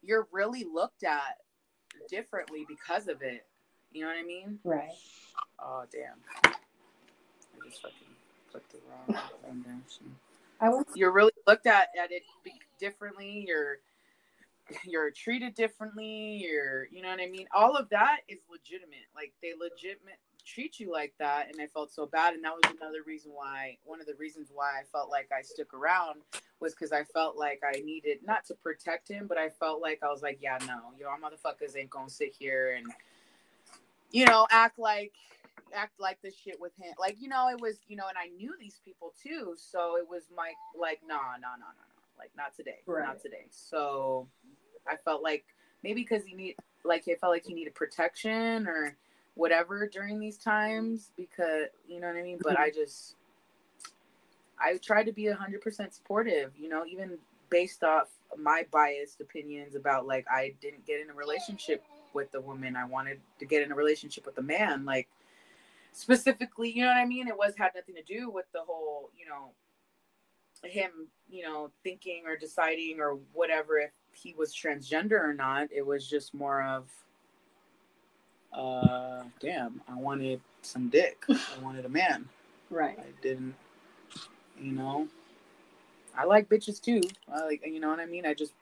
[0.03, 1.39] you're really looked at
[2.11, 3.47] differently because of it
[3.93, 4.91] you know what I mean Right.
[5.61, 6.19] Oh damn!
[6.45, 7.97] I just fucking
[8.51, 10.15] clicked the wrong foundation.
[10.61, 13.45] I was You're really looked at at it be- differently.
[13.47, 13.79] You're
[14.85, 16.41] you're treated differently.
[16.45, 17.47] You're you know what I mean.
[17.55, 19.07] All of that is legitimate.
[19.15, 22.35] Like they legitimate treat you like that, and I felt so bad.
[22.35, 23.79] And that was another reason why.
[23.85, 26.21] One of the reasons why I felt like I stuck around
[26.61, 30.01] was because I felt like I needed not to protect him, but I felt like
[30.03, 32.87] I was like, yeah, no, y'all motherfuckers ain't gonna sit here and
[34.13, 35.13] you know act like
[35.75, 36.95] act like this shit with him.
[36.99, 39.55] Like, you know, it was, you know, and I knew these people too.
[39.57, 42.19] So it was my, like, nah, nah, nah, nah, nah.
[42.19, 42.79] Like, not today.
[42.87, 43.05] Right.
[43.05, 43.47] Not today.
[43.51, 44.29] So
[44.89, 45.45] I felt like
[45.83, 48.97] maybe because he need, like, it felt like he needed protection or
[49.35, 52.39] whatever during these times because, you know what I mean?
[52.43, 52.75] But I mhm.
[52.75, 53.17] just,
[54.59, 57.19] I tried to be 100% supportive, you know, even
[57.51, 58.09] based off
[58.39, 62.77] my biased opinions about, like, I didn't get in a relationship with the woman.
[62.77, 64.85] I wanted to get in a relationship with a man.
[64.85, 65.09] Like,
[65.93, 67.29] specifically, you know what I mean?
[67.29, 69.51] It was had nothing to do with the whole, you know,
[70.63, 75.69] him, you know, thinking or deciding or whatever if he was transgender or not.
[75.73, 76.89] It was just more of
[78.55, 81.25] uh damn, I wanted some dick.
[81.29, 82.29] I wanted a man.
[82.71, 82.99] right.
[82.99, 83.55] I didn't
[84.61, 85.09] you know.
[86.17, 87.01] I like bitches too.
[87.33, 88.27] I like you know what I mean?
[88.27, 88.53] I just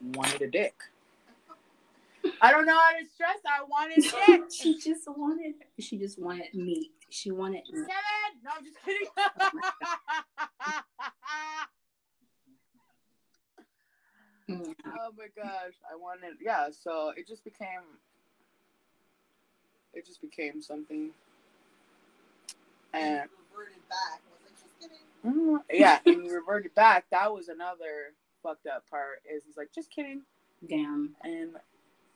[0.00, 0.74] wanted a dick.
[2.40, 3.38] I don't know how to stress.
[3.46, 4.50] I wanted dick.
[4.52, 5.54] she just wanted.
[5.78, 6.92] She just wanted meat.
[7.08, 7.62] She wanted.
[7.66, 7.86] Seven.
[8.44, 9.06] No, I'm just kidding.
[14.50, 14.74] Mm.
[15.00, 16.34] oh my gosh, I wanted.
[16.40, 17.80] Yeah, so it just became.
[19.96, 21.10] It just became something.
[22.92, 24.20] And reverted back.
[24.20, 24.98] I was like, just kidding.
[25.24, 27.06] mm, yeah, and he reverted back.
[27.10, 29.22] That was another fucked up part.
[29.28, 30.20] Is he's like, just kidding,
[30.68, 31.16] Damn.
[31.24, 31.52] and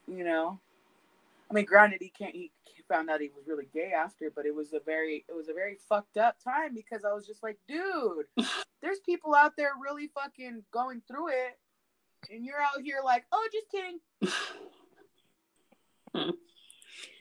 [0.06, 0.60] you know,
[1.50, 2.34] I mean, granted, he can't.
[2.34, 2.52] He
[2.86, 5.54] found out he was really gay after, but it was a very, it was a
[5.54, 8.26] very fucked up time because I was just like, dude,
[8.82, 11.58] there's people out there really fucking going through it,
[12.30, 14.00] and you're out here like, oh, just kidding.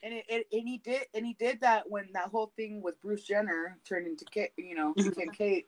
[0.04, 3.02] And it, it, and he did, and he did that when that whole thing with
[3.02, 5.10] Bruce Jenner turned into Kate, you know, mhm.
[5.10, 5.68] became Kate.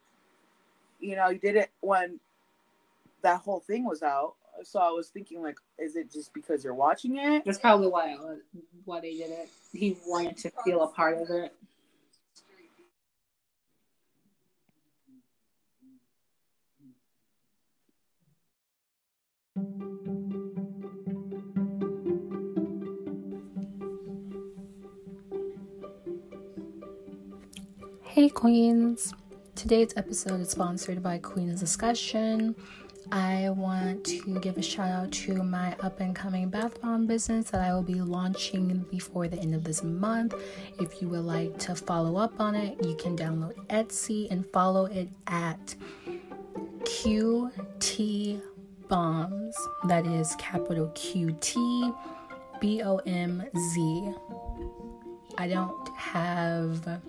[1.00, 2.20] You know, he did it when
[3.24, 4.36] that whole thing was out.
[4.64, 7.44] So I was thinking, like, is it just because you're watching it?
[7.46, 8.36] That's probably why uh,
[8.86, 9.50] why they did it.
[9.74, 11.54] He wanted to feel a part of it.
[28.12, 29.14] Hey Queens!
[29.56, 32.58] Today's episode is sponsored by Queens Discussion.
[33.10, 37.52] I want to give a shout out to my up and coming bath bomb business
[37.52, 40.34] that I will be launching before the end of this month.
[40.78, 44.88] If you would like to follow up on it, you can download Etsy and follow
[44.88, 45.74] it at
[46.84, 48.42] QT
[48.90, 49.54] Bombz.
[49.86, 51.96] That is capital QT
[52.60, 54.14] B O M Z.
[55.38, 57.00] I don't have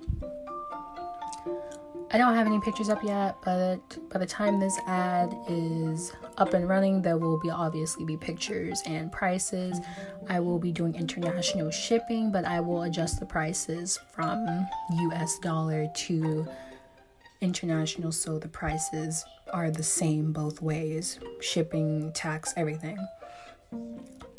[2.15, 3.79] I don't have any pictures up yet, but
[4.11, 8.83] by the time this ad is up and running, there will be obviously be pictures
[8.85, 9.81] and prices.
[10.29, 14.47] I will be doing international shipping, but I will adjust the prices from
[14.91, 16.47] US dollar to
[17.41, 22.99] international so the prices are the same both ways shipping, tax, everything.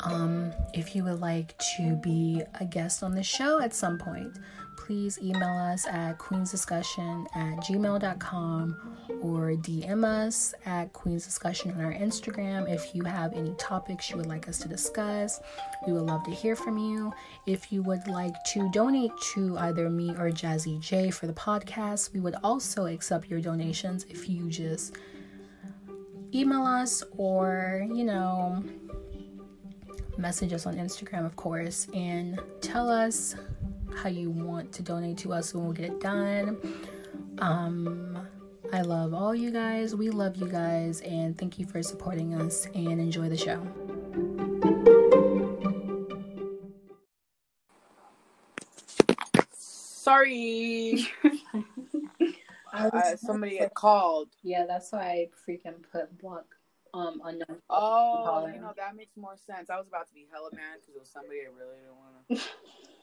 [0.00, 4.36] Um, if you would like to be a guest on the show at some point,
[4.84, 8.76] please email us at queensdiscussion at gmail.com
[9.22, 14.18] or DM us at Queens Discussion on our Instagram if you have any topics you
[14.18, 15.40] would like us to discuss.
[15.86, 17.14] We would love to hear from you.
[17.46, 22.12] If you would like to donate to either me or Jazzy J for the podcast,
[22.12, 24.96] we would also accept your donations if you just
[26.34, 28.62] email us or, you know,
[30.18, 33.34] message us on Instagram, of course, and tell us
[33.96, 36.58] how you want to donate to us and we'll get it done.
[37.38, 38.28] Um,
[38.72, 39.94] I love all you guys.
[39.94, 41.00] We love you guys.
[41.02, 43.60] And thank you for supporting us and enjoy the show.
[49.52, 51.06] Sorry.
[52.74, 54.30] Uh, somebody had called.
[54.42, 56.44] Yeah, that's why I freaking put block
[56.92, 57.60] um unknown.
[57.70, 59.70] Oh, you know that makes more sense.
[59.70, 62.28] I was about to be hella mad because it was somebody I really didn't want
[62.28, 62.48] to.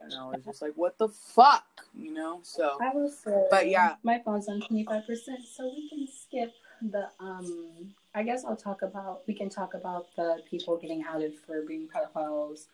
[0.00, 2.40] and I was just like, "What the fuck," you know?
[2.42, 3.96] So I will say, But yeah.
[4.02, 7.94] my phone's on twenty five percent, so we can skip the um.
[8.14, 9.22] I guess I'll talk about.
[9.26, 12.66] We can talk about the people getting outed for being pedophiles.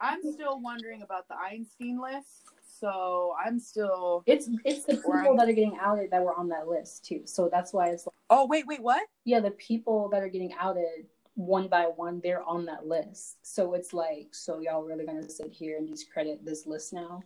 [0.00, 2.42] I'm still wondering about the Epstein list.
[2.80, 4.22] So I'm still.
[4.26, 7.22] It's it's the people I'm- that are getting outed that were on that list too.
[7.26, 9.02] So that's why it's like, Oh wait, wait, what?
[9.24, 13.38] yeah, the people that are getting outed one by one, they're on that list.
[13.42, 17.22] So it's like, so y'all really gonna sit here and discredit this list now?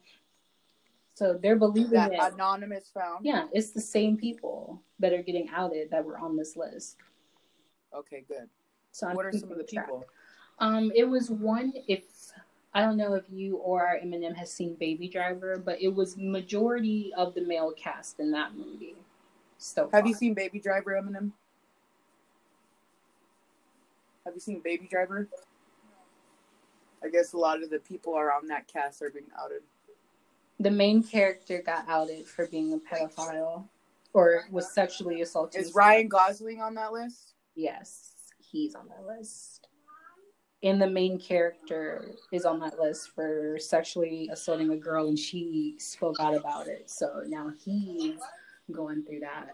[1.15, 2.21] So they're believing That it.
[2.21, 3.25] anonymous found.
[3.25, 6.99] Yeah, it's the same people that are getting outed that were on this list.
[7.95, 8.49] Okay, good.
[8.93, 9.87] So I'm What are some of the track.
[9.87, 10.07] people?
[10.59, 11.73] Um, it was one.
[11.89, 12.05] If
[12.75, 17.13] I don't know if you or Eminem has seen Baby Driver, but it was majority
[17.17, 18.97] of the male cast in that movie.
[19.59, 21.33] So Have you seen Baby Driver, Eminem?
[24.27, 25.29] Have you seen Baby Driver?
[27.03, 29.62] I guess a lot of the people are on that cast are being outed.
[30.59, 33.68] the main character got outed for being a pedophile
[34.12, 35.61] or was sexually assaulted?
[35.61, 37.35] Is Ryan Gosling on that list?
[37.55, 39.68] Yes, he's on that list.
[40.62, 45.77] And the main character is on that list for sexually assaulting a girl, and she
[45.79, 46.91] spoke out about it.
[46.91, 48.18] So now he's
[48.72, 49.51] going through that.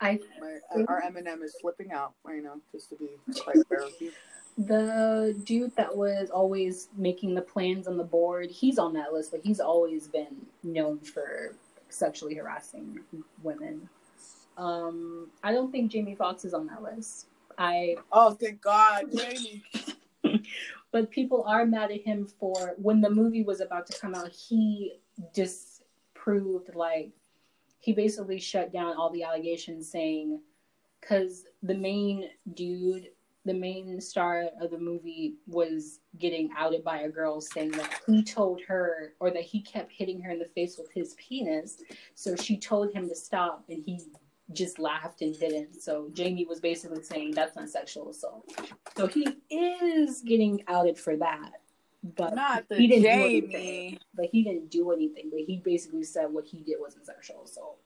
[0.00, 4.00] I My, our Eminem is slipping out right now, just to be quite fair with
[4.00, 4.12] you.
[4.58, 9.30] the dude that was always making the plans on the board, he's on that list,
[9.30, 11.54] but he's always been known for
[11.88, 13.00] sexually harassing
[13.42, 13.88] women.
[14.58, 17.26] Um, I don't think Jamie Foxx is on that list.
[17.58, 19.62] I Oh, thank God, Jamie.
[20.92, 24.30] but people are mad at him for when the movie was about to come out,
[24.30, 24.94] he
[25.32, 27.10] disproved like
[27.86, 30.40] he basically shut down all the allegations saying
[31.00, 33.10] because the main dude
[33.44, 38.24] the main star of the movie was getting outed by a girl saying that he
[38.24, 41.80] told her or that he kept hitting her in the face with his penis.
[42.16, 44.00] So she told him to stop and he
[44.52, 45.80] just laughed and didn't.
[45.80, 48.50] So jamie was basically saying that's not sexual assault.
[48.96, 51.52] So he is getting outed for that
[52.16, 56.04] but Not the he didn't do anything but he didn't do anything but he basically
[56.04, 57.78] said what he did wasn't sexual assault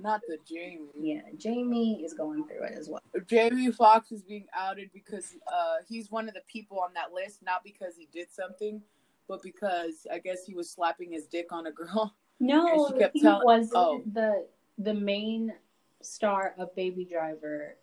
[0.00, 0.88] Not the Jamie.
[1.00, 5.76] yeah jamie is going through it as well Jamie Foxx is being outed because uh,
[5.88, 8.80] he's one of the people on that list, not because he did something,
[9.28, 12.14] but because I guess he was slapping his dick on a girl.
[12.40, 13.72] No, he telling- wasn't.
[13.76, 14.02] oh.
[14.12, 14.46] The
[14.78, 15.52] the main
[16.00, 17.76] star of Baby Driver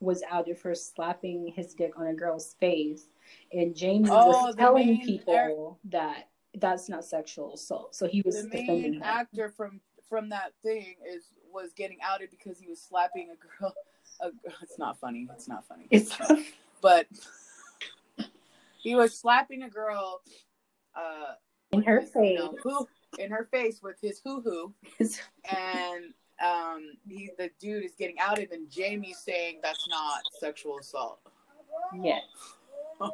[0.00, 3.08] was outed for slapping his dick on a girl's face,
[3.52, 7.94] and Jamie Oh, was telling main people that that's not sexual assault.
[7.94, 9.02] So he was The defending main him.
[9.04, 13.74] actor from from that thing is was getting outed because he was slapping a girl.
[14.20, 14.30] A,
[14.62, 15.28] it's not funny.
[15.32, 15.86] It's not funny.
[15.90, 16.16] It's
[16.82, 17.06] but
[18.78, 20.22] he was slapping a girl
[20.96, 21.34] uh,
[21.72, 22.38] in her you face.
[22.38, 22.88] know, hoo,
[23.18, 26.12] in her face with his hoo hoo, and
[26.44, 31.20] um, he the dude is getting outed, and Jamie's saying that's not sexual assault.
[32.02, 32.22] yes.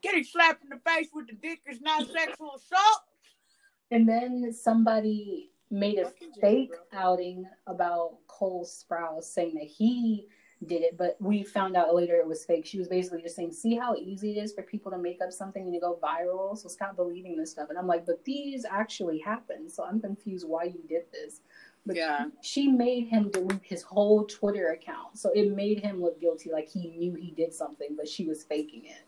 [0.00, 3.02] Getting slapped in the face with the dick is not sexual assault.
[3.90, 10.26] And then somebody made a fake outing about Cole Sprouse saying that he
[10.66, 12.66] did it, but we found out later it was fake.
[12.66, 15.32] She was basically just saying, "See how easy it is for people to make up
[15.32, 16.58] something and to go viral.
[16.58, 20.48] So stop believing this stuff." And I'm like, "But these actually happened, so I'm confused
[20.48, 21.40] why you did this."
[21.86, 22.26] But Yeah.
[22.42, 26.68] she made him delete his whole Twitter account, so it made him look guilty, like
[26.68, 29.04] he knew he did something, but she was faking it.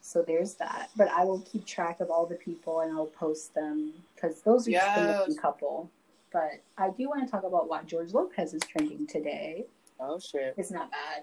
[0.00, 0.90] So there's that.
[0.96, 4.68] But I will keep track of all the people and I'll post them because those
[4.68, 5.90] are just a couple.
[6.34, 9.66] But I do want to talk about why George Lopez is trending today.
[10.00, 10.54] Oh shit.
[10.58, 11.22] It's not bad.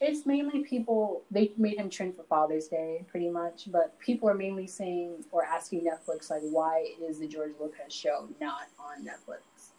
[0.00, 4.34] It's mainly people, they made him trend for Father's Day pretty much, but people are
[4.34, 9.72] mainly saying or asking Netflix, like, why is the George Lopez show not on Netflix?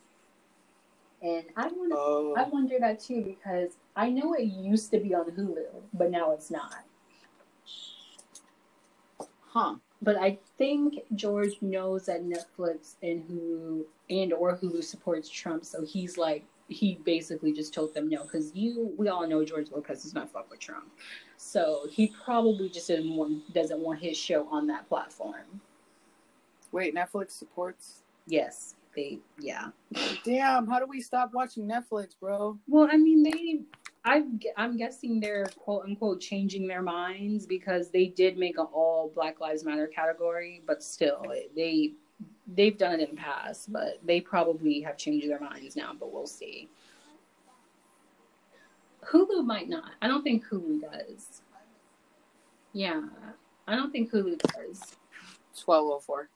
[1.22, 2.36] And I want to Oh.
[2.38, 6.32] I wonder that too because I know it used to be on Hulu, but now
[6.32, 6.84] it's not.
[9.48, 9.76] Huh.
[10.04, 15.86] But I think George knows that Netflix and Hulu and or Hulu supports Trump, so
[15.86, 20.04] he's like he basically just told them no because you we all know George Lopez
[20.04, 20.92] does not fuck with Trump,
[21.38, 25.62] so he probably just didn't want doesn't want his show on that platform.
[26.74, 28.04] Wait, Netflix supports.
[28.28, 29.70] Yes, they yeah.
[30.26, 32.58] Damn, how do we stop watching Netflix, bro?
[32.68, 33.62] Well, I mean, they,
[34.06, 34.24] I,
[34.58, 39.40] I'm guessing they're quote unquote changing their minds because they did make an all Black
[39.40, 41.26] Lives Matter category, but still,
[41.56, 41.94] they,
[42.54, 45.92] they've done it in the past, but they probably have changed their minds now.
[45.98, 46.68] But we'll see.
[49.06, 49.92] Hulu might not.
[50.02, 51.42] I don't think Hulu does.
[52.74, 53.04] Yeah,
[53.68, 54.96] I don't think Hulu does.
[55.58, 56.30] Twelve oh four.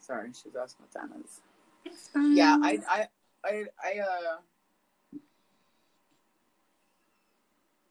[0.00, 1.40] Sorry, she's asking what time is.
[1.84, 2.36] It's fine.
[2.36, 3.06] Yeah, I, I,
[3.44, 4.36] I, I, uh.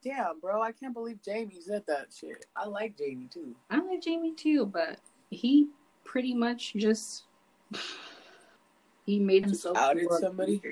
[0.02, 2.46] Damn, bro, I can't believe Jamie said that shit.
[2.56, 3.54] I like Jamie too.
[3.68, 4.98] I like Jamie too, but
[5.30, 5.68] he
[6.04, 7.24] pretty much just
[9.06, 10.62] he made himself outed somebody?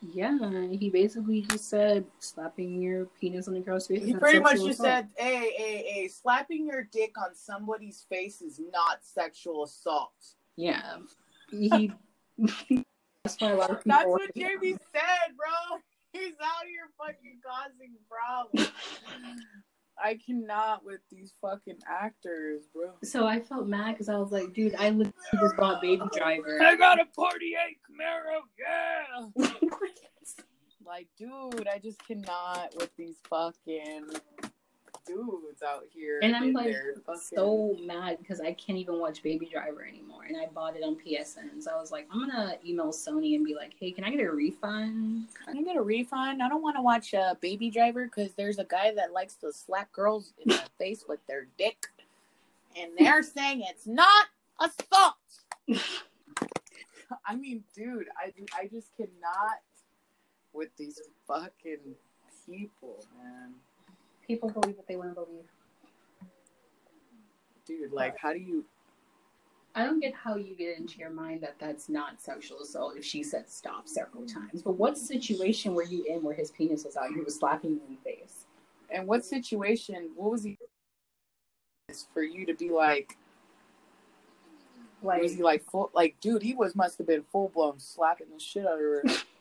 [0.00, 4.04] Yeah, he basically just said slapping your penis on a girl's face.
[4.04, 8.42] He pretty much just assault." said, "Hey, hey, hey, slapping your dick on somebody's face
[8.42, 10.12] is not sexual assault."
[10.56, 10.96] "Yeah."
[11.50, 11.92] He.
[13.22, 13.96] that's why a lot of people.
[13.96, 15.78] That's what Jamie said, bro.
[16.12, 18.72] He's out here fucking causing problems.
[20.02, 22.92] I cannot with these fucking actors, bro.
[23.04, 26.60] So I felt mad because I was like, dude, I literally just bought Baby Driver.
[26.62, 29.48] I got a 48 Camaro, yeah.
[30.84, 34.08] Like, dude, I just cannot with these fucking
[35.06, 36.20] dudes out here.
[36.22, 36.74] And I'm like
[37.06, 40.24] fucking- so mad because I can't even watch Baby Driver anymore.
[40.24, 41.62] And I bought it on PSN.
[41.62, 44.20] So I was like, I'm gonna email Sony and be like, hey, can I get
[44.20, 45.28] a refund?
[45.46, 46.42] Can I get a refund?
[46.42, 49.52] I don't want to watch uh, Baby Driver because there's a guy that likes to
[49.52, 51.86] slap girls in the face with their dick,
[52.76, 54.26] and they're saying it's not
[54.60, 55.14] assault.
[57.26, 59.60] I mean, dude, I I just cannot
[60.52, 61.94] with these fucking
[62.46, 63.52] people, man.
[64.32, 65.44] People believe what they want to believe.
[67.66, 68.64] Dude, like, how do you?
[69.74, 73.04] I don't get how you get into your mind that that's not sexual assault if
[73.04, 74.62] she said stop several times.
[74.62, 77.72] But what situation were you in where his penis was out and he was slapping
[77.72, 78.46] you in the face?
[78.88, 80.12] And what situation?
[80.16, 80.56] What was he?
[82.14, 83.18] For you to be like,
[85.02, 85.90] Like, was he like full?
[85.92, 89.02] Like, dude, he was must have been full blown slapping the shit out of her.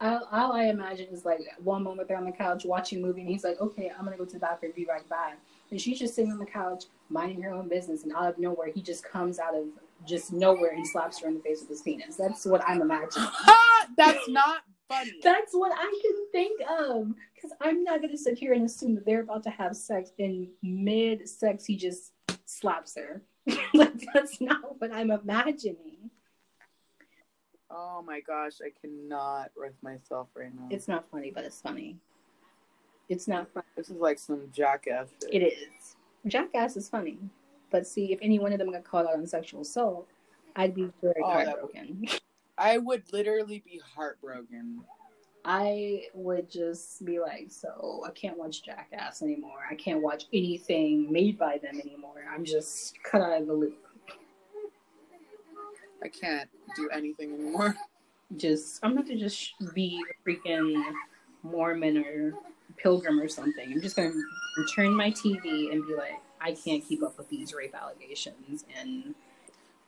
[0.00, 3.20] all, all I imagine is like one moment they're on the couch watching a movie
[3.20, 5.38] and he's like, okay, I'm gonna go to the bathroom, be right back.
[5.70, 8.68] And she's just sitting on the couch minding her own business, and out of nowhere,
[8.74, 9.66] he just comes out of
[10.06, 12.16] just nowhere and slaps her in the face with his penis.
[12.16, 13.28] That's what I'm imagining.
[13.46, 15.12] Ah, that's not funny.
[15.22, 17.14] That's what I can think of.
[17.34, 20.10] Because I'm not going to sit here and assume that they're about to have sex.
[20.18, 22.12] And mid sex, he just
[22.44, 23.22] slaps her.
[23.74, 25.89] like, that's not what I'm imagining.
[27.70, 30.66] Oh my gosh, I cannot with myself right now.
[30.70, 31.96] It's not funny, but it's funny.
[33.08, 33.66] It's not funny.
[33.76, 35.42] this is like some jackass shit.
[35.42, 35.96] It is.
[36.26, 37.18] Jackass is funny.
[37.70, 40.08] But see, if any one of them got caught out on sexual assault,
[40.56, 42.06] I'd be very Oh, heartbroken.
[42.58, 44.82] I would literally be heartbroken.
[45.44, 49.60] I would just be like, so I can't watch Jackass anymore.
[49.70, 52.24] I can't watch anything made by them anymore.
[52.30, 53.86] I'm just cut out of the loop.
[56.02, 57.76] I can't do anything anymore.
[58.36, 60.80] Just I'm about to just be a freaking
[61.42, 62.34] Mormon or
[62.76, 63.72] pilgrim or something.
[63.72, 64.12] I'm just gonna
[64.72, 69.16] turn my TV and be like, I can't keep up with these rape allegations and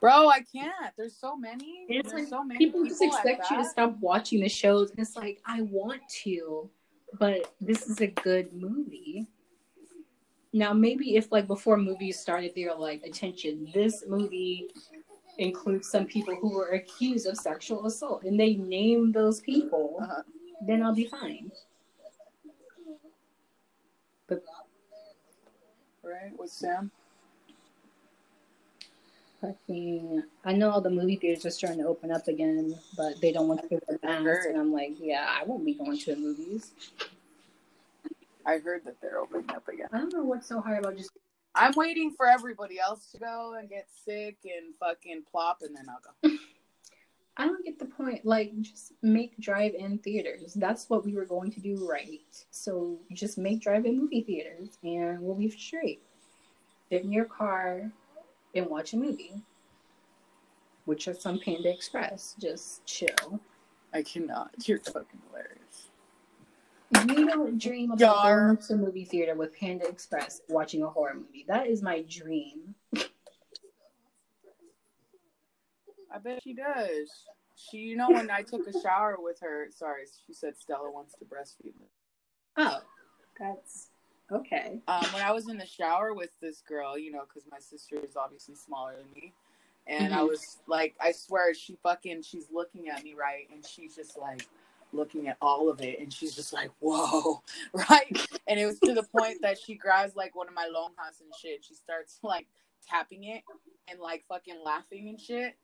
[0.01, 0.93] Bro, I can't.
[0.97, 1.87] There's so many.
[1.89, 4.99] It's There's like so many people just expect you to stop watching the shows and
[4.99, 6.69] it's like i want to
[7.19, 9.27] but this is a good movie
[10.53, 14.69] now maybe if like before movies started they're like attention this movie
[15.39, 20.23] includes some people who were accused of sexual assault and they name those people Uh-huh.
[20.67, 21.51] then i'll be fine
[26.05, 26.37] Right?
[26.39, 26.91] With Sam?
[29.41, 33.33] fucking i know all the movie theaters are starting to open up again but they
[33.33, 34.47] don't want to wear masks heard.
[34.53, 36.71] and i'm like yeah i won't be going to the movies
[38.47, 39.89] I heard that they're opening up again.
[39.93, 41.11] i don't know what's so hard about just
[41.55, 45.87] I'm waiting for everybody else to go and get sick and fucking plop, and then
[45.89, 46.37] I'll go.
[47.37, 48.25] I don't get the point.
[48.25, 50.55] Like, just make drive-in theaters.
[50.55, 52.21] That's what we were going to do, right?
[52.51, 56.03] So just make drive-in movie theaters, and we'll be straight.
[56.91, 57.91] Sit in your car
[58.55, 59.43] and watch a movie,
[60.85, 62.35] which is some Panda Express.
[62.39, 63.41] Just chill.
[63.95, 64.51] I cannot.
[64.67, 65.62] You're fucking hilarious.
[66.93, 68.47] You don't dream about Yar.
[68.47, 71.45] going to a movie theater with Panda Express watching a horror movie.
[71.49, 72.75] That is my dream.
[76.15, 77.09] I bet she does.
[77.57, 81.15] She, you know, when I took a shower with her, sorry, she said Stella wants
[81.15, 81.87] to breastfeed me.
[82.57, 82.81] Oh,
[83.39, 83.89] that's
[84.31, 84.81] okay.
[84.89, 87.97] Um, when I was in the shower with this girl, you know, because my sister
[87.97, 89.33] is obviously smaller than me,
[89.87, 90.29] and I Mhm.
[90.29, 94.47] was like, I swear, she fucking, she's looking at me right, and she's just like
[94.93, 97.43] looking at all of it, and she's just like, whoa,
[97.73, 98.27] right?
[98.47, 101.33] And it was to the point that she grabs like one of my lonjas and
[101.41, 101.65] shit.
[101.65, 102.47] She starts like
[102.89, 103.43] tapping it
[103.89, 105.57] and like fucking laughing and shit.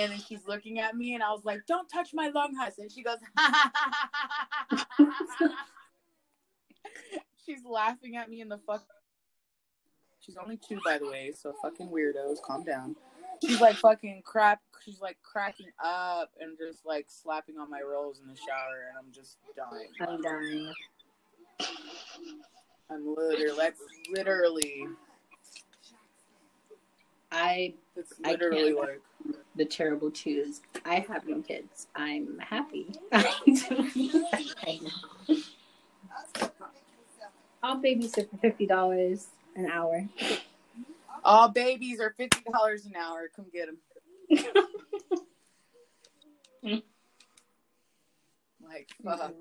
[0.00, 2.90] And then she's looking at me, and I was like, "Don't touch my lonjas." And
[2.90, 3.18] she goes,
[7.46, 8.84] "She's laughing at me in the fuck."
[10.20, 12.42] She's only two, by the way, so fucking weirdos.
[12.42, 12.96] Calm down.
[13.44, 14.60] She's like fucking crap.
[14.84, 18.98] She's like cracking up and just like slapping on my rolls in the shower, and
[18.98, 19.88] I'm just dying.
[20.00, 20.72] I'm dying.
[22.90, 24.86] I'm literally, that's literally,
[27.30, 28.78] I it's I literally can't.
[28.78, 29.00] like.
[29.56, 30.62] the terrible twos.
[30.86, 31.88] I have no kids.
[31.94, 32.86] I'm happy.
[33.12, 33.86] I know.
[37.62, 40.08] I'll babysit for fifty dollars an hour.
[41.24, 43.28] All babies are fifty dollars an hour.
[43.34, 43.78] Come get them.
[48.62, 49.32] like fuck.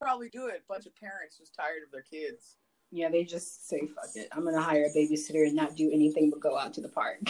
[0.00, 0.62] Probably do it.
[0.64, 2.56] A bunch of parents just tired of their kids.
[2.90, 4.28] Yeah, they just say fuck it.
[4.32, 7.18] I'm gonna hire a babysitter and not do anything but go out to the park.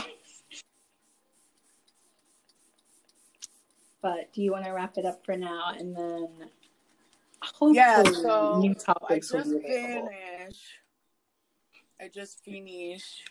[4.01, 6.29] But do you want to wrap it up for now and then
[7.43, 10.09] hopefully Yeah, so new I topics will just be available.
[10.39, 10.62] finished.
[12.01, 13.29] I just finished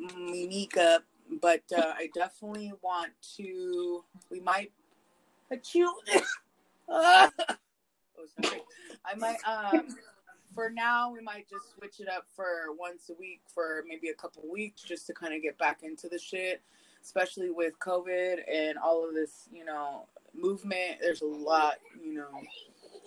[0.00, 0.68] my
[1.40, 4.04] but uh, I definitely want to.
[4.30, 4.72] We might.
[5.52, 5.88] Achoo.
[6.88, 7.30] oh,
[8.42, 8.62] sorry.
[9.04, 9.38] I might.
[9.46, 9.88] Um,
[10.54, 14.14] for now, we might just switch it up for once a week for maybe a
[14.14, 16.62] couple weeks, just to kind of get back into the shit.
[17.02, 20.98] Especially with COVID and all of this, you know, movement.
[21.00, 22.28] There's a lot, you know,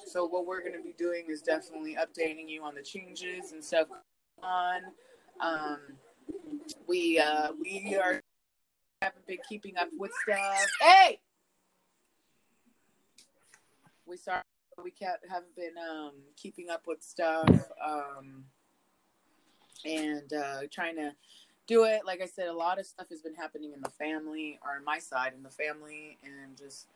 [0.08, 3.64] so what we're going to be doing is definitely updating you on the changes and
[3.64, 3.88] stuff
[4.42, 4.82] on.
[5.40, 5.80] Um,
[6.88, 8.22] we uh, we are
[9.02, 10.66] haven't been keeping up with stuff.
[10.80, 11.20] Hey,
[14.06, 14.42] we sorry
[14.82, 17.50] we can't haven't been um, keeping up with stuff
[17.84, 18.46] um,
[19.86, 21.14] and uh, trying to
[21.68, 22.02] do it.
[22.06, 24.84] Like I said, a lot of stuff has been happening in the family or in
[24.84, 26.88] my side in the family, and just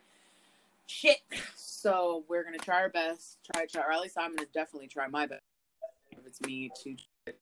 [0.86, 1.18] shit.
[1.56, 3.38] So we're gonna try our best.
[3.52, 5.42] Try, try, or at least I'm gonna definitely try my best.
[6.10, 6.96] If it's me to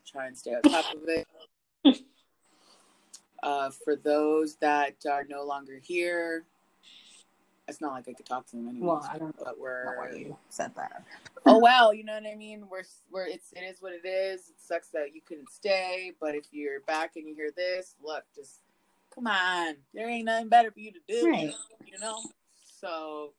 [0.07, 1.27] try and stay on top of it.
[3.43, 6.45] Uh, for those that are no longer here,
[7.69, 8.97] it's not like I could talk to them anymore.
[9.01, 11.05] Well, I don't know but we're you said that.
[11.45, 12.65] oh well, you know what I mean.
[12.69, 12.83] We're
[13.13, 14.49] we're it's it is what it is.
[14.49, 18.25] It sucks that you couldn't stay, but if you're back and you hear this, look,
[18.35, 18.63] just
[19.15, 19.75] come on.
[19.95, 21.55] There ain't nothing better for you to do, Right.
[21.87, 22.19] you know.
[22.81, 23.33] So,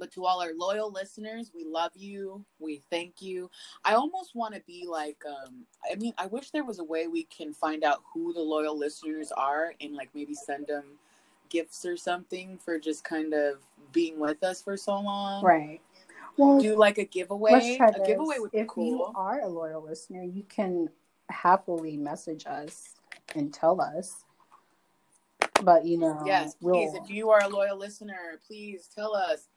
[0.00, 2.44] but to all our loyal listeners, we love you.
[2.58, 3.50] We thank you.
[3.84, 7.06] I almost want to be like, um, I mean, I wish there was a way
[7.06, 10.84] we can find out who the loyal listeners are and like maybe send them
[11.50, 13.58] gifts or something for just kind of
[13.92, 15.44] being with us for so long.
[15.44, 15.80] Right.
[16.36, 17.52] Well, Do like a giveaway.
[17.52, 18.06] let's try a this.
[18.06, 20.88] giveaway would be if you are a loyal listener, you can
[21.28, 22.94] happily message us
[23.36, 24.24] and tell us
[25.62, 26.94] But you know, Yes, we'll- please.
[26.94, 29.48] If you are a loyal listener, please tell us.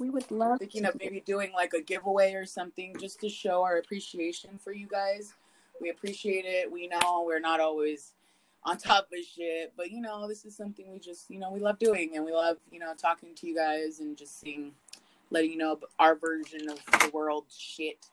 [0.00, 0.88] We would love Thinking to.
[0.88, 4.86] of maybe doing like a giveaway or something just to show our appreciation for you
[4.86, 5.34] guys.
[5.78, 6.72] We appreciate it.
[6.72, 8.14] We know we're not always
[8.64, 11.60] on top of shit, but you know, this is something we just, you know, we
[11.60, 14.72] love doing and we love, you know, talking to you guys and just seeing,
[15.30, 18.06] letting you know our version of the world shit.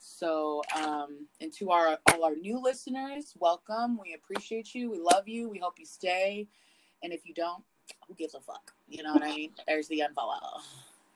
[0.00, 3.96] So, um, and to our all our new listeners, welcome.
[3.96, 4.90] We appreciate you.
[4.90, 5.48] We love you.
[5.48, 6.48] We hope you stay.
[7.04, 7.62] And if you don't,
[8.08, 8.72] who gives a fuck?
[8.88, 9.52] You know what I mean?
[9.68, 10.60] There's the unfollow.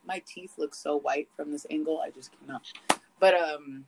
[0.06, 2.00] My teeth look so white from this angle.
[2.00, 2.62] I just cannot.
[3.18, 3.84] But um,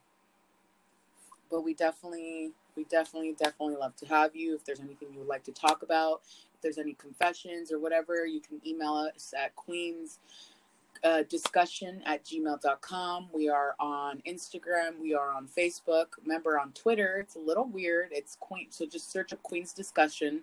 [1.51, 4.55] but we definitely, we definitely, definitely love to have you.
[4.55, 6.23] If there's anything you would like to talk about,
[6.55, 10.19] if there's any confessions or whatever, you can email us at queens
[11.05, 13.28] uh, discussion at gmail.com.
[13.32, 14.99] We are on Instagram.
[15.01, 16.07] We are on Facebook.
[16.23, 18.09] Remember on Twitter, it's a little weird.
[18.12, 18.66] It's Queen.
[18.70, 20.43] So just search up Queen's Discussion.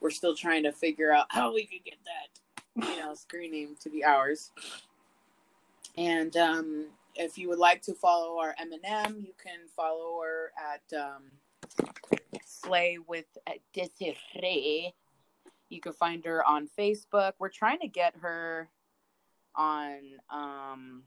[0.00, 3.76] We're still trying to figure out how we could get that, you know, screen name
[3.80, 4.50] to be ours.
[5.96, 10.98] And um, if you would like to follow our Eminem, you can follow her at
[10.98, 11.22] um,
[12.44, 13.26] Slay with
[13.74, 14.92] Desirae.
[15.68, 17.32] You can find her on Facebook.
[17.38, 18.68] We're trying to get her
[19.56, 20.00] on
[20.30, 21.02] um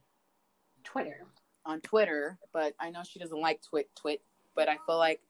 [0.83, 1.25] Twitter.
[1.65, 4.21] on Twitter, but I know she doesn't like twit twit.
[4.55, 5.21] But I feel like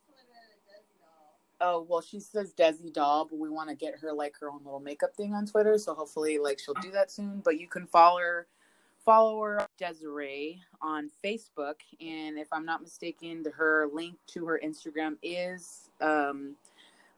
[1.62, 4.62] oh well, she says Desi doll, but we want to get her like her own
[4.64, 5.78] little makeup thing on Twitter.
[5.78, 7.42] So hopefully, like she'll do that soon.
[7.44, 8.48] But you can follow her,
[9.06, 15.18] follow her Desirae on Facebook, and if I'm not mistaken, her link to her Instagram
[15.24, 16.56] is um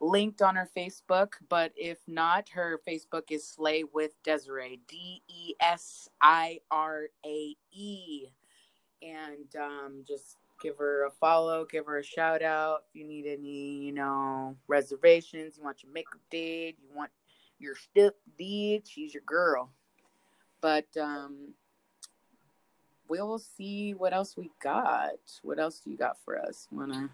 [0.02, 5.54] linked on her Facebook, but if not, her Facebook is Slay with Desirae, D E
[5.60, 8.26] S I R A E.
[9.00, 12.84] And um, just give her a follow, give her a shout out.
[12.88, 17.10] If you need any, you know, reservations, you want your makeup did, you want
[17.58, 19.70] your stuff did, she's your girl.
[20.60, 21.54] But um,
[23.12, 25.10] we'll see what else we got.
[25.42, 26.66] What else do you got for us?
[26.70, 27.10] Wanna?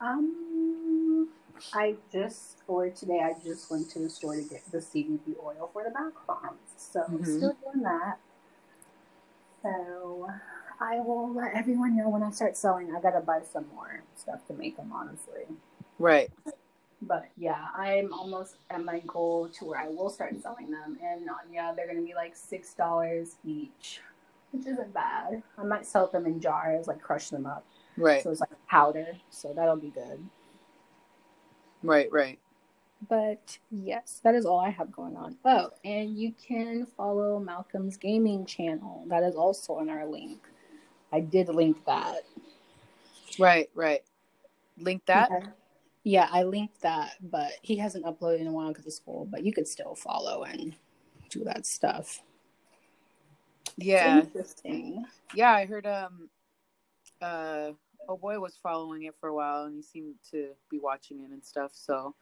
[0.00, 1.28] Um,
[1.74, 5.68] I just or today I just went to the store to get the CBD oil
[5.72, 6.58] for the bath bombs.
[6.76, 7.36] So I'm Mhm.
[7.36, 8.18] still doing that.
[9.62, 10.30] So
[10.80, 12.94] I will let everyone know when I start selling.
[12.94, 15.46] I gotta buy some more stuff to make them, honestly.
[15.98, 16.32] Right.
[17.02, 21.28] But yeah, I'm almost at my goal to where I will start selling them, and
[21.52, 24.00] yeah, they're gonna be like six dollars each,
[24.54, 25.42] which isn't bad.
[25.58, 27.66] I might sell them in jars, like crush them up,
[27.96, 28.22] Right.
[28.22, 29.16] so it's like powder.
[29.30, 30.24] So that'll be good.
[31.82, 32.10] Right.
[32.12, 32.38] Right.
[33.08, 35.36] But yes, that is all I have going on.
[35.44, 39.04] Oh, and you can follow Malcolm's gaming channel.
[39.08, 40.40] That is also in our link.
[41.12, 42.22] I did link that.
[43.38, 43.68] Right.
[43.74, 44.02] Right.
[44.78, 45.30] Link that.
[46.04, 49.26] Yeah, I linked that, but he hasn't uploaded in a while because of school.
[49.30, 50.74] But you could still follow and
[51.30, 52.22] do that stuff.
[53.78, 54.20] It's Yeah.
[54.20, 55.04] interesting.
[55.34, 55.52] Yeah.
[55.52, 55.86] I heard.
[55.86, 56.28] Um.
[57.20, 57.72] Uh.
[58.06, 61.30] Oh boy was following it for a while, and he seemed to be watching it
[61.30, 61.72] and stuff.
[61.74, 62.14] So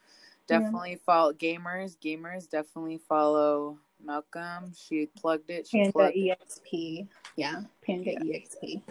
[0.46, 1.96] definitely follow gamers.
[1.98, 4.72] Gamers definitely follow Malcolm.
[4.76, 5.66] She plugged it.
[5.66, 6.38] She Panda plugged it.
[6.40, 7.08] EXP.
[7.34, 8.38] Yeah, Panda Yeah.
[8.38, 8.82] EXP.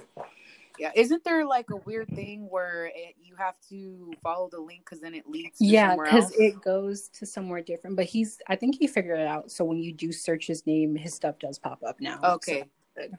[0.81, 0.89] Yeah.
[0.95, 4.99] Isn't there like a weird thing where it, you have to follow the link because
[4.99, 7.95] then it leads to Yeah, because it goes to somewhere different.
[7.95, 9.51] But he's, I think he figured it out.
[9.51, 12.19] So when you do search his name, his stuff does pop up now.
[12.23, 12.63] Okay.
[12.97, 13.11] good.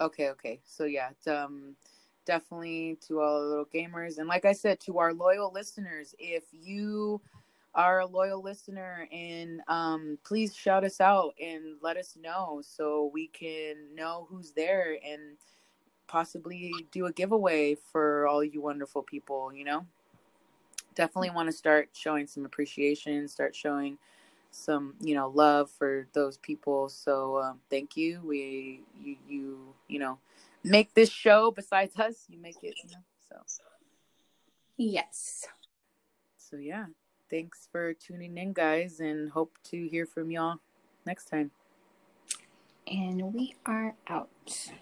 [0.00, 0.60] Okay, okay.
[0.64, 1.76] So yeah, um
[2.24, 6.44] definitely to all the little gamers and like I said to our loyal listeners, if
[6.50, 7.20] you
[7.74, 13.10] are a loyal listener and um please shout us out and let us know so
[13.12, 15.36] we can know who's there and
[16.12, 19.86] possibly do a giveaway for all you wonderful people, you know?
[20.94, 23.96] Definitely want to start showing some appreciation, start showing
[24.54, 29.98] some you know love for those people so um, thank you we you you you
[29.98, 30.18] know
[30.62, 33.36] make this show besides us you make it you know so
[34.76, 35.46] Yes.
[36.36, 36.84] so yeah
[37.30, 40.56] thanks for tuning in guys and hope to hear from y'all
[41.06, 41.50] next time
[42.86, 44.72] And we are out.